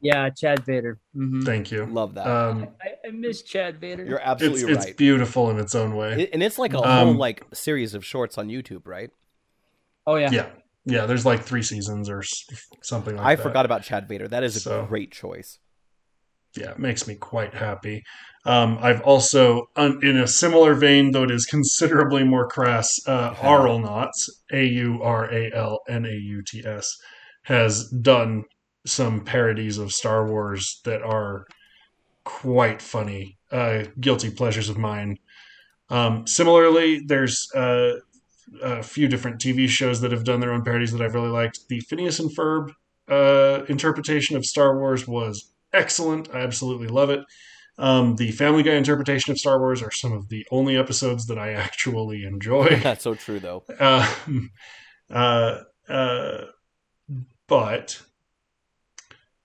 [0.00, 0.98] Yeah, Chad Vader.
[1.14, 1.44] Mhm.
[1.44, 1.86] Thank you.
[1.86, 2.26] Love that.
[2.26, 4.04] Um, I, I miss Chad Vader.
[4.04, 4.96] You're it's absolutely it's right.
[4.96, 6.22] beautiful in its own way.
[6.22, 9.10] It- and it's like a Um, whole like series of shorts on YouTube, right?
[10.06, 10.30] oh yeah.
[10.30, 10.46] yeah,
[10.84, 11.06] yeah.
[11.06, 12.22] There's like three seasons or
[12.82, 13.42] something like I that.
[13.42, 14.28] forgot about Chad Vader.
[14.28, 15.58] That is a So- great choice.
[16.56, 18.02] yeah, it makes me quite happy.
[18.44, 23.34] Um, I've also, un, in a similar vein, though it is considerably more crass, uh,
[23.34, 26.88] Auralnauts, A U R A L N A U T S,
[27.44, 28.44] has done
[28.86, 31.44] some parodies of Star Wars that are
[32.24, 35.18] quite funny, uh, guilty pleasures of mine.
[35.90, 37.96] Um, similarly, there's uh,
[38.62, 41.68] a few different TV shows that have done their own parodies that I've really liked.
[41.68, 42.70] The Phineas and Ferb
[43.08, 46.28] uh, interpretation of Star Wars was excellent.
[46.34, 47.20] I absolutely love it.
[47.78, 51.38] Um, the Family Guy interpretation of Star Wars are some of the only episodes that
[51.38, 52.76] I actually enjoy.
[52.82, 53.64] That's so true, though.
[53.78, 54.50] Um,
[55.10, 56.44] uh, uh,
[57.46, 58.02] but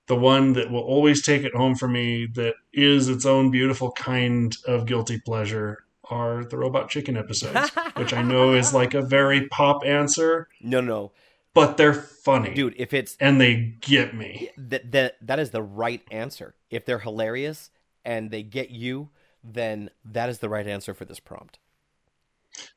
[0.07, 3.91] the one that will always take it home for me, that is its own beautiful
[3.91, 9.01] kind of guilty pleasure, are the Robot Chicken episodes, which I know is like a
[9.01, 11.11] very pop answer, No, no,
[11.53, 12.75] but they're funny, dude.
[12.77, 14.49] If it's and they get me.
[14.57, 16.55] that that that is the right answer.
[16.69, 17.71] If they're hilarious
[18.03, 19.09] and they get you,
[19.43, 21.59] then that is the right answer for this prompt.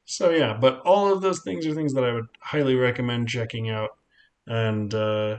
[0.05, 3.71] So yeah, but all of those things are things that I would highly recommend checking
[3.71, 3.91] out.
[4.47, 5.39] And uh,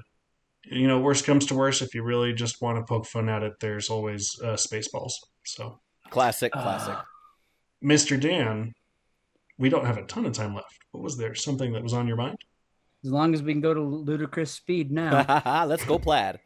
[0.65, 3.43] you know, worst comes to worst, if you really just want to poke fun at
[3.43, 5.13] it, there's always uh, Spaceballs.
[5.45, 5.79] So,
[6.09, 6.97] Classic, classic.
[7.83, 8.19] Mr.
[8.19, 8.73] Dan,
[9.57, 10.79] we don't have a ton of time left.
[10.91, 12.37] But was there something that was on your mind?
[13.03, 15.65] As long as we can go to ludicrous speed now.
[15.65, 16.39] Let's go, plaid.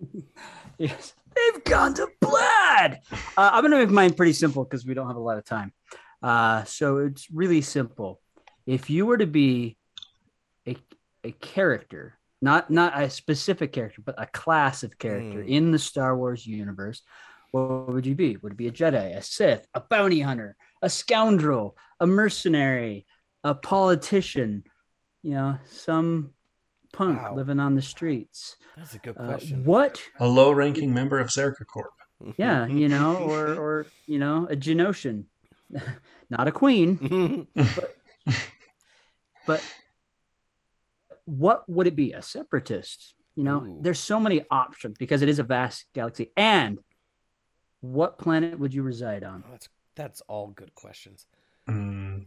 [0.78, 1.14] yes.
[1.36, 3.00] They've gone to plaid.
[3.36, 5.44] Uh, I'm going to make mine pretty simple because we don't have a lot of
[5.44, 5.72] time.
[6.22, 8.20] Uh, so it's really simple.
[8.66, 9.76] If you were to be
[10.66, 10.76] a,
[11.24, 15.48] a character, not not a specific character, but a class of character Hmm.
[15.48, 17.02] in the Star Wars universe,
[17.52, 18.36] what would you be?
[18.38, 23.06] Would it be a Jedi, a Sith, a bounty hunter, a scoundrel, a mercenary,
[23.44, 24.64] a politician?
[25.22, 26.30] You know, some
[26.92, 27.34] punk Wow.
[27.34, 28.56] living on the streets.
[28.76, 29.64] That's a good Uh, question.
[29.64, 31.92] what A low-ranking member of Czerka Corp.
[32.36, 35.24] yeah you know or or you know a Geonosian
[36.30, 37.46] not a queen
[39.46, 39.62] but
[41.24, 43.78] what would it be a separatist you know Ooh.
[43.82, 46.78] there's so many options because it is a vast galaxy and
[47.80, 51.26] what planet would you reside on that's that's all good questions.
[51.68, 52.26] Mm.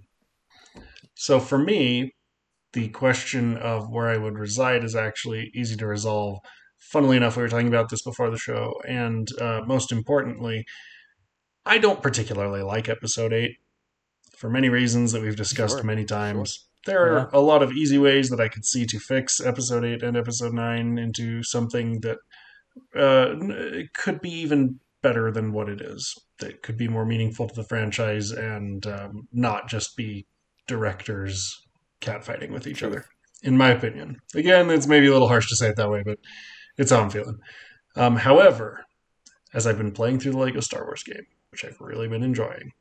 [1.15, 2.15] So for me,
[2.73, 6.39] the question of where I would reside is actually easy to resolve.
[6.77, 10.65] Funnily enough, we were talking about this before the show, and uh, most importantly,
[11.65, 13.55] I don't particularly like Episode 8
[14.35, 16.67] for many reasons that we've discussed Sure, many times.
[16.85, 20.03] There are a lot of easy ways that I could see to fix Episode 8
[20.03, 22.17] and Episode 9 into something that
[22.93, 26.15] uh, could be even better than what it is.
[26.39, 30.25] That could be more meaningful to the franchise and um, not just be
[30.67, 31.61] directors
[32.01, 33.05] catfighting with each other.
[33.43, 34.17] in my opinion.
[34.33, 36.17] Again, it's maybe a little harsh to say it that way, but
[36.77, 37.37] it's how I'm feeling.
[37.95, 38.85] Um, however,
[39.53, 42.71] as I've been playing through the Lego Star Wars game, which I've really been enjoying,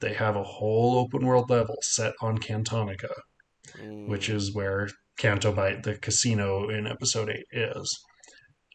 [0.00, 3.12] they have a whole open world level set on Cantonica,
[3.78, 4.08] Mm.
[4.08, 8.04] which is where Canto Bight, the casino in episode 8, is.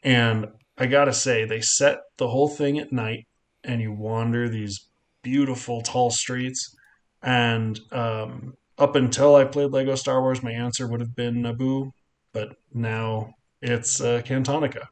[0.04, 0.46] And
[0.78, 3.28] I gotta say, they set the whole thing at night,
[3.64, 4.90] and you wander these
[5.22, 6.76] beautiful tall streets.
[7.22, 11.92] And um, up until I played Lego Star Wars, my answer would have been Naboo,
[12.34, 14.86] but now it's uh, Cantonica.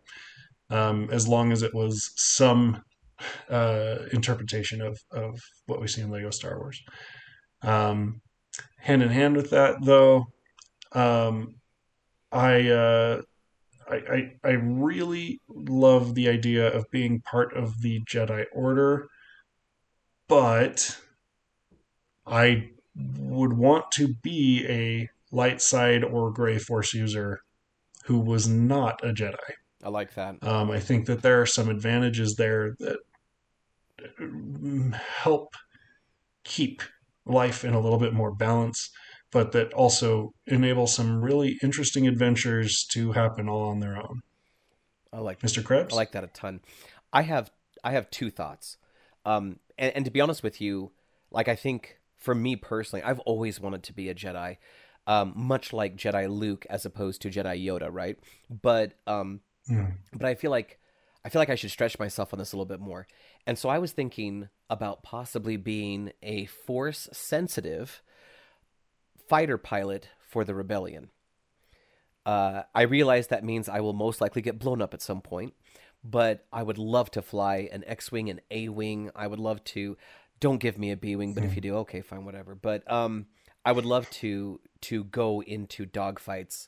[0.70, 2.84] Um, as long as it was some
[3.50, 6.80] uh, interpretation of, of what we see in Lego Star Wars.
[7.64, 8.22] Um,
[8.78, 10.28] hand in hand with that, though,
[10.92, 11.56] um,
[12.32, 13.22] I, uh,
[13.90, 19.08] I, I I really love the idea of being part of the Jedi Order,
[20.28, 20.98] but
[22.26, 22.70] I
[23.18, 27.42] would want to be a light side or gray Force user
[28.06, 29.38] who was not a Jedi.
[29.84, 30.44] I like that.
[30.44, 32.98] Um, I think that there are some advantages there that
[34.20, 35.56] um, help
[36.44, 36.82] keep
[37.26, 38.90] life in a little bit more balance,
[39.32, 44.22] but that also enable some really interesting adventures to happen all on their own.
[45.12, 45.64] I like Mr.
[45.64, 45.94] Krebs?
[45.94, 46.62] I like that a ton.
[47.12, 47.52] I have
[47.84, 48.78] I have two thoughts.
[49.26, 50.92] Um, and, and to be honest with you,
[51.32, 54.58] like I think for me personally, I've always wanted to be a Jedi,
[55.08, 58.18] um, much like Jedi Luke as opposed to Jedi Yoda, right?
[58.50, 59.98] But um, Mm.
[60.14, 60.80] but I feel like
[61.24, 63.08] I feel like I should stretch myself on this a little bit more.
[63.46, 68.02] And so I was thinking about possibly being a force sensitive
[69.30, 71.10] fighter pilot for the rebellion.
[72.26, 75.54] Uh, I realize that means I will most likely get blown up at some point,
[76.04, 79.12] but I would love to fly an X-wing, an A-wing.
[79.16, 79.98] I would love to.
[80.40, 82.56] Don't give me a B-wing, but if you do, okay, fine, whatever.
[82.56, 83.28] But um,
[83.66, 86.68] I would love to to go into dogfights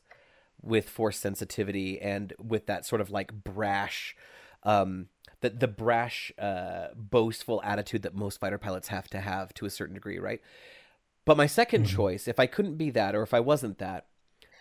[0.62, 4.16] with force sensitivity and with that sort of like brash
[4.64, 5.07] um
[5.39, 9.70] the the brash uh boastful attitude that most fighter pilots have to have to a
[9.70, 10.41] certain degree right
[11.26, 11.84] but my 2nd mm-hmm.
[11.86, 14.05] choice if i couldn't be that or if i wasn't that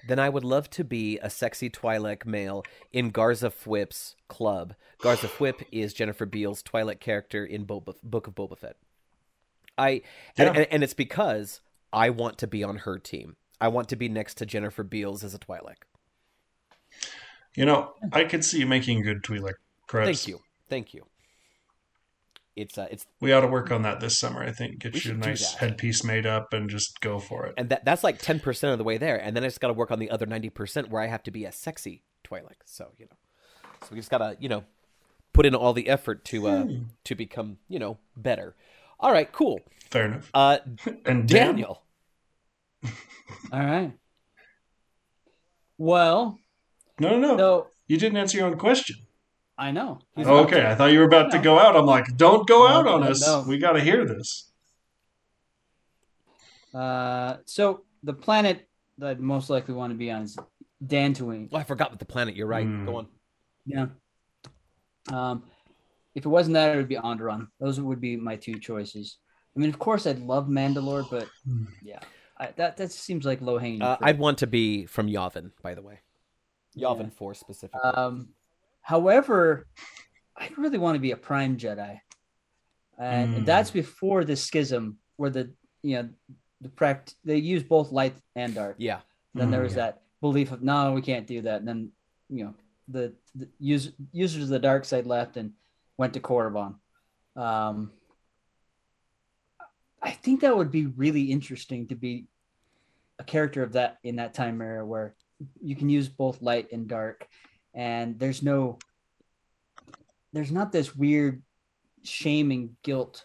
[0.06, 5.28] then i would love to be a sexy twi'lek male in Garsa Fwip's club Garsa
[5.28, 8.76] Fwip is jennifer beals twi'lek character in Boba, book of boba fett
[9.76, 10.02] i
[10.36, 10.52] Yeah.
[10.52, 11.60] and, and, it's because
[11.92, 15.22] i want to be on her team i want to be next to jennifer beals
[15.24, 15.84] as a twi'lek
[17.56, 19.54] You know, I could see you making good Twi'lek
[19.86, 20.06] Krebs.
[20.06, 21.04] Thank you, thank you.
[22.56, 24.78] It's uh, it's We ought to work on that this summer, I think.
[24.80, 27.54] Get you a nice headpiece made up and just go for it.
[27.56, 29.68] and that that's like ten percent of the way there, and then I just got
[29.68, 32.56] to work on the other ninety percent where I have to be a sexy Twi'lek.
[32.64, 33.16] So you know,
[33.82, 34.64] so we just gotta you know
[35.32, 36.66] put in all the effort to uh
[37.04, 38.54] to become you know better.
[38.98, 39.60] All right, cool.
[39.90, 40.30] Fair enough.
[40.34, 40.58] Uh,
[41.06, 41.82] And Daniel,
[43.52, 43.92] All right.
[45.78, 46.38] Well,
[46.98, 47.36] No, no, no.
[47.38, 48.96] so You didn't answer your own question.
[49.60, 49.98] I know.
[50.16, 50.70] He's Oh, okay, to.
[50.70, 51.76] I thought you were about to go out.
[51.76, 53.20] I'm like, don't go out on us.
[53.26, 53.44] no.
[53.46, 54.50] We got to hear this.
[56.74, 60.38] Uh, so the planet that I'd most likely want to be on is
[60.84, 61.48] Dantooine.
[61.52, 62.36] oh, I forgot what the planet.
[62.36, 62.64] You're right.
[62.66, 62.86] Hmm.
[62.86, 63.08] Go on.
[63.66, 63.86] Yeah.
[65.12, 65.44] Um,
[66.14, 67.48] if it wasn't that, it would be Onderon.
[67.60, 69.18] Those would be my two choices.
[69.56, 71.64] I mean, of course, I'd love Mandalore, but Hmm.
[71.82, 71.98] yeah,
[72.38, 73.82] I, that that seems like low hanging.
[73.82, 76.00] Uh, I'd want to be from Yavin, by the way.
[76.78, 77.08] Yavin Yeah.
[77.16, 77.80] Four specifically.
[77.82, 78.28] Um,
[78.90, 79.66] however,
[80.36, 81.94] I really want to be a Prime Jedi,
[82.98, 83.44] and Mm.
[83.50, 85.44] that's before the schism, where the
[85.82, 86.08] you know
[86.60, 88.76] the pract they use both light and dark.
[88.78, 89.00] yeah.
[89.34, 89.82] Then there Mm, was yeah.
[89.82, 91.58] that belief of no, we can't do that.
[91.60, 91.80] And then
[92.36, 92.54] you know
[92.88, 93.04] the,
[93.40, 95.52] the use, users of the dark side left and
[95.96, 96.72] went to Korriban.
[97.36, 97.92] Um,
[100.02, 102.26] I think that would be really interesting to be
[103.18, 105.14] a character of that in that time era where
[105.62, 107.18] you can use both light and dark,
[107.74, 108.78] and there's no,
[110.32, 111.42] there's not this weird
[112.02, 113.24] shame and guilt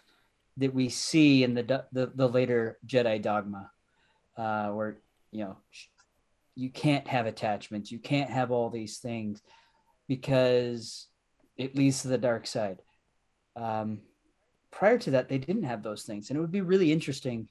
[0.58, 3.70] that we see in the the, the later Jedi dogma,
[4.36, 4.98] uh, where
[5.30, 5.56] you know
[6.54, 9.42] you can't have attachments, you can't have all these things
[10.08, 11.08] because
[11.56, 12.80] it leads to the dark side.
[13.56, 14.00] Um,
[14.70, 17.48] prior to that, they didn't have those things, and it would be really interesting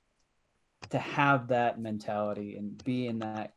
[0.90, 3.54] to have that mentality and be in that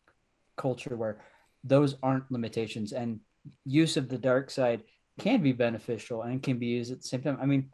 [0.57, 1.19] culture where
[1.65, 3.21] those aren't limitations and
[3.65, 4.83] use of the dark side
[5.19, 7.39] can be beneficial and can be used at the same time.
[7.41, 7.71] I mean,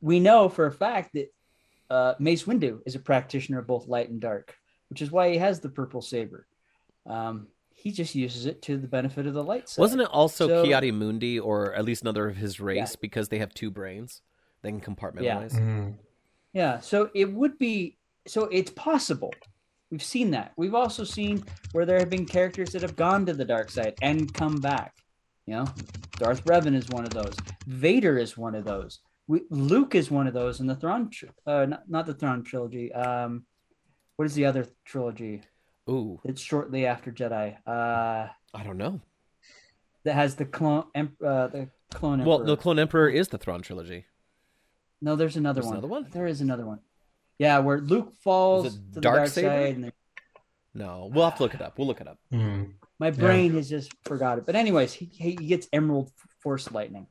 [0.00, 1.32] we know for a fact that
[1.90, 4.54] uh, Mace Windu is a practitioner of both light and dark,
[4.90, 6.46] which is why he has the purple saber.
[7.06, 9.82] Um, he just uses it to the benefit of the light side.
[9.82, 13.38] Wasn't it also So- Kiadi Mundi, or at least another of his race, because they
[13.38, 14.22] have two brains?
[14.62, 15.52] They can compartmentalize.
[15.52, 15.94] Mm.
[16.54, 19.34] Yeah, so it would be so it's possible.
[19.90, 20.52] We've seen that.
[20.56, 23.94] We've also seen where there have been characters that have gone to the dark side
[24.00, 24.94] and come back.
[25.46, 25.66] You know,
[26.18, 27.34] Darth Revan is one of those.
[27.66, 29.00] Vader is one of those.
[29.26, 32.42] We, Luke is one of those in the Thrawn, tr- uh, not, not the Thrawn
[32.42, 32.92] trilogy.
[32.92, 33.44] Um,
[34.16, 35.42] what is the other trilogy?
[35.88, 37.56] Ooh, It's shortly after Jedi.
[37.66, 39.00] Uh, I don't know.
[40.04, 42.24] that has the clone, em- uh, the clone.
[42.24, 44.06] Well, the Clone Emperor is the Thrawn trilogy.
[45.02, 45.74] no, there's another There's one.
[45.76, 46.06] another one?
[46.10, 46.78] There is another one.
[47.38, 49.42] Yeah, where Luke falls to it the dark Darksaber?
[49.42, 49.92] side, and
[50.74, 51.76] No, we'll have to look it up.
[51.78, 52.18] We'll look it up.
[52.30, 52.64] Hmm.
[52.98, 54.46] My brain has just forgot it.
[54.46, 57.06] But anyways, he, he gets Emerald Force Lightning,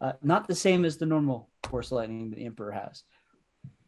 [0.00, 3.02] uh, not the same as the normal Force Lightning the Emperor has.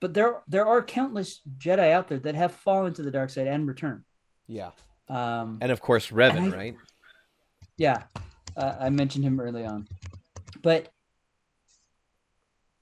[0.00, 3.46] But there there are countless Jedi out there that have fallen to the dark side
[3.46, 4.02] and returned.
[4.48, 4.70] Yeah,
[5.08, 6.76] Um, and of course Revan, I- right?
[7.78, 8.02] Yeah,
[8.56, 9.88] uh, I mentioned him early on,
[10.62, 10.88] but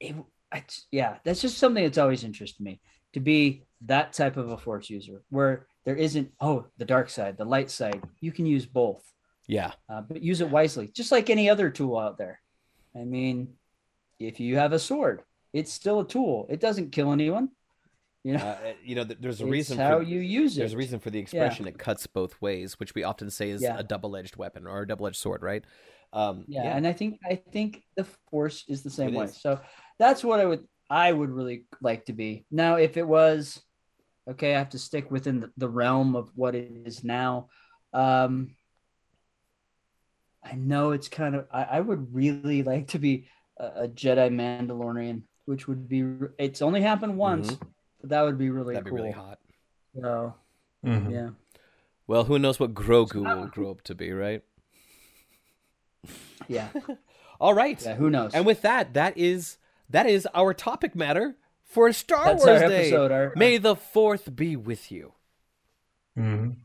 [0.01, 0.15] it,
[0.53, 2.81] I, yeah, that's just something that's always interested me
[3.13, 7.37] to be that type of a force user where there isn't oh the dark side,
[7.37, 8.03] the light side.
[8.21, 9.03] You can use both,
[9.47, 12.41] Yeah, uh, but use it wisely, just like any other tool out there.
[12.95, 13.55] I mean,
[14.19, 15.23] if you have a sword,
[15.53, 16.47] it's still a tool.
[16.51, 17.51] It doesn't kill anyone.
[18.23, 20.61] You know, uh, you know, there's a reason how for you use it.
[20.61, 23.63] there's a reason for the expression it cuts both ways, which we often say is
[23.63, 23.79] Yeah.
[23.79, 25.65] a double-edged weapon or a double-edged sword, right?
[26.13, 29.41] Um, yeah, and i think i think the force is the same It way is.
[29.41, 29.61] so
[29.97, 33.63] that's what i would i would really like to be now if it was
[34.29, 37.49] okay i have to stick within the, the realm of what it is now
[37.93, 38.55] um
[40.45, 43.27] i know it's kind of i, I would really like to be
[43.59, 46.05] a, a jedi mandalorian which would be
[46.39, 47.57] it's only happened once
[48.01, 48.85] but that would be really Mm-hmm.
[48.85, 49.39] that'd cool be really hot.
[50.01, 50.35] so
[50.85, 51.13] Mhm.
[51.13, 51.29] yeah
[52.07, 54.43] Well, who knows what Grogu will grow up to be, right?
[56.49, 56.69] yeah
[57.41, 57.81] All right.
[57.83, 59.59] yeah who knows And with that, that is
[59.89, 61.37] that is our topic matter
[61.71, 62.89] for Star That's Wars our Day.
[62.89, 65.15] episode, our- May the fourth be with you.
[66.19, 66.57] Mhm.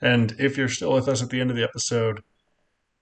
[0.00, 2.22] And if you're still with us at the end of the episode,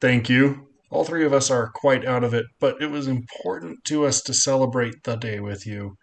[0.01, 0.69] thank you.
[0.91, 4.23] All three of us are quite out of it, but it was important to us
[4.23, 5.97] to celebrate the day with you.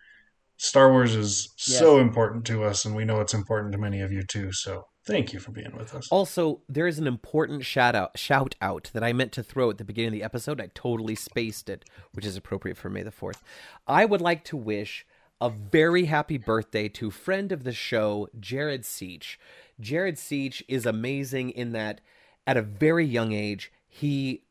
[0.58, 4.12] Star Wars is so important to us, and we know it's important to many of
[4.12, 4.52] you too.
[4.52, 6.08] So thank you for being with us.
[6.12, 9.78] Also, there is an important shout out shout out that I meant to throw at
[9.80, 10.62] the beginning of the episode.
[10.62, 11.84] I totally spaced it,
[12.14, 13.42] which is appropriate for May the 4th.
[13.88, 15.06] I would like to wish
[15.42, 19.38] a very happy birthday to friend of the show, Jared Seach.
[19.80, 22.02] Jared Seach is amazing in that
[22.48, 24.44] at a very young age, he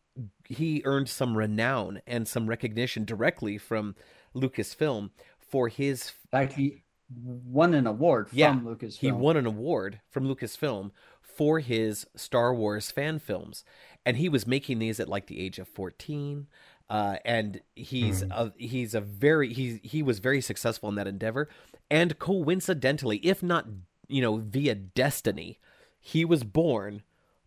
[0.47, 3.97] he earned some renown and some recognition directly from
[4.35, 6.83] Lucasfilm for his fact he
[7.23, 12.55] won an award from Yeah, lucas he won an award from Lucasfilm for his Star
[12.55, 13.65] Wars fan films,
[14.07, 16.47] and he was making these at like the age of fourteen.
[16.91, 21.49] Uh, and he's a, he's a very he he was very successful in that endeavor,
[21.91, 23.67] and coincidentally, if not
[24.09, 25.59] you know via destiny,
[26.01, 27.03] he was born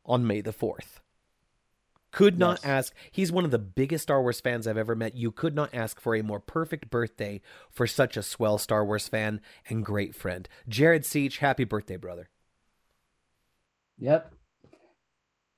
[0.06, 1.02] on May the fourth.
[2.12, 2.64] Could not Yes.
[2.64, 2.94] ask.
[3.12, 5.16] He's one of the biggest Star Wars fans I've ever met.
[5.16, 9.08] You could not ask for a more perfect birthday for such a swell Star Wars
[9.08, 10.48] fan and great friend.
[10.68, 12.30] Jared Seach, happy birthday, brother.
[14.00, 14.34] Yep.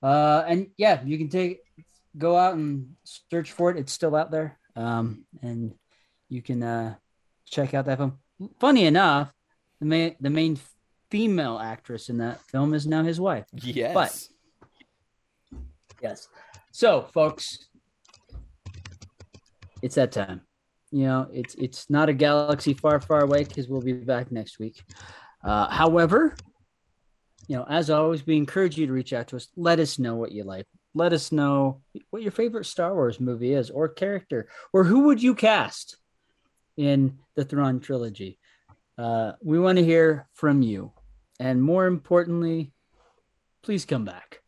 [0.02, 1.60] Uh, and yeah, you can take
[2.20, 2.96] go out and
[3.32, 3.78] search for it.
[3.78, 4.60] It's still out there.
[4.76, 5.74] Um, and
[6.28, 6.96] you can uh
[7.46, 8.20] check out that film.
[8.60, 9.32] Funny enough,
[9.80, 10.60] the main the main
[11.10, 13.46] female actress in that film is now his wife.
[13.54, 14.30] Yes.
[16.02, 16.28] Yes.
[16.72, 17.70] So, folks,
[19.82, 20.42] it's that time.
[20.92, 24.60] You know, it's it's not a galaxy far, far away because we'll be back next
[24.60, 24.84] week.
[25.44, 26.36] Uh, however,
[27.48, 29.48] you know, as always, we encourage you to reach out to us.
[29.56, 30.68] Let us know what you like.
[30.94, 35.22] Let us know what your favorite Star Wars movie is, or character, or who would
[35.22, 35.98] you cast
[36.78, 38.40] in the Thrawn trilogy.
[38.98, 40.92] Uh, we want to hear from you,
[41.40, 42.72] and more importantly,
[43.62, 44.40] please come back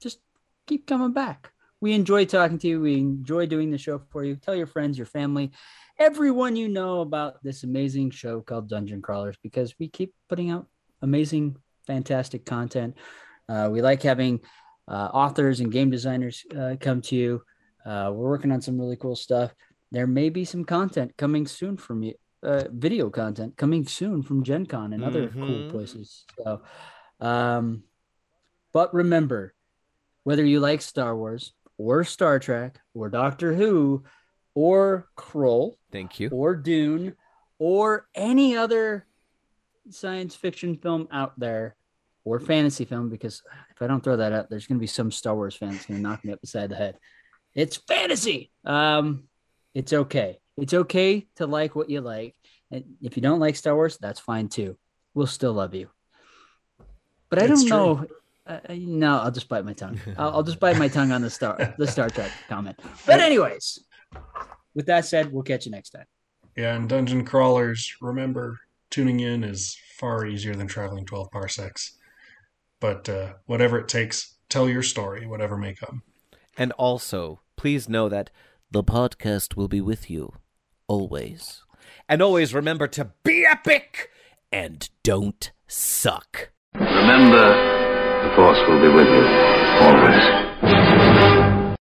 [0.00, 0.20] just
[0.66, 1.52] keep coming back.
[1.80, 2.80] We enjoy talking to you.
[2.80, 4.36] We enjoy doing the show for you.
[4.36, 5.52] Tell your friends, your family,
[5.98, 10.66] everyone you know about this amazing show called Dungeon Crawlers because we keep putting out
[11.02, 11.56] amazing,
[11.86, 12.96] fantastic content.
[13.48, 14.40] Uh, we like having
[14.88, 17.42] uh, authors and game designers uh, come to you.
[17.84, 19.54] Uh, we're working on some really cool stuff.
[19.92, 24.42] There may be some content coming soon from you, uh, video content coming soon from
[24.42, 25.68] Gen Con and other cool Mhm.
[25.70, 26.24] places.
[26.36, 26.62] So,
[27.20, 27.84] um,
[28.72, 29.54] but remember,
[30.24, 34.04] whether you like Star Wars or Star Trek or Doctor Who
[34.54, 36.30] or Krull Thank you.
[36.30, 37.14] or Dune
[37.58, 39.06] or any other
[39.90, 41.76] science fiction film out there
[42.26, 45.10] or fantasy film, because if I don't throw that out, there's going to be some
[45.12, 46.98] Star Wars fan that's going to knock me upside the head.
[47.54, 48.50] It's fantasy.
[48.64, 49.24] Um,
[49.74, 50.38] it's okay.
[50.56, 52.34] It's okay to like what you like.
[52.70, 54.76] And if you don't like Star Wars, that's fine too.
[55.14, 55.88] we'll still love you.
[57.30, 57.76] But I It's don't true.
[57.76, 58.06] know.
[58.46, 59.98] Uh, uh, no, I'll just bite my tongue.
[60.18, 62.78] I'll, I'll just bite my tongue on the star the Star Trek comment.
[63.06, 63.80] But anyways,
[64.74, 66.06] with that said, we'll catch you next time.
[66.56, 68.58] Yeah, and dungeon crawlers, remember,
[68.90, 71.92] tuning in is far easier than traveling 12 parsecs.
[72.86, 76.04] But uh, whatever it takes, tell your story, whatever may come.
[76.56, 78.30] And also, please know that
[78.70, 80.34] the podcast will be with you
[80.86, 81.64] always.
[82.08, 84.12] And always remember to be epic
[84.52, 86.52] and don't suck.
[86.74, 87.48] Remember,
[88.22, 89.26] the Force will be with you
[89.82, 91.15] always.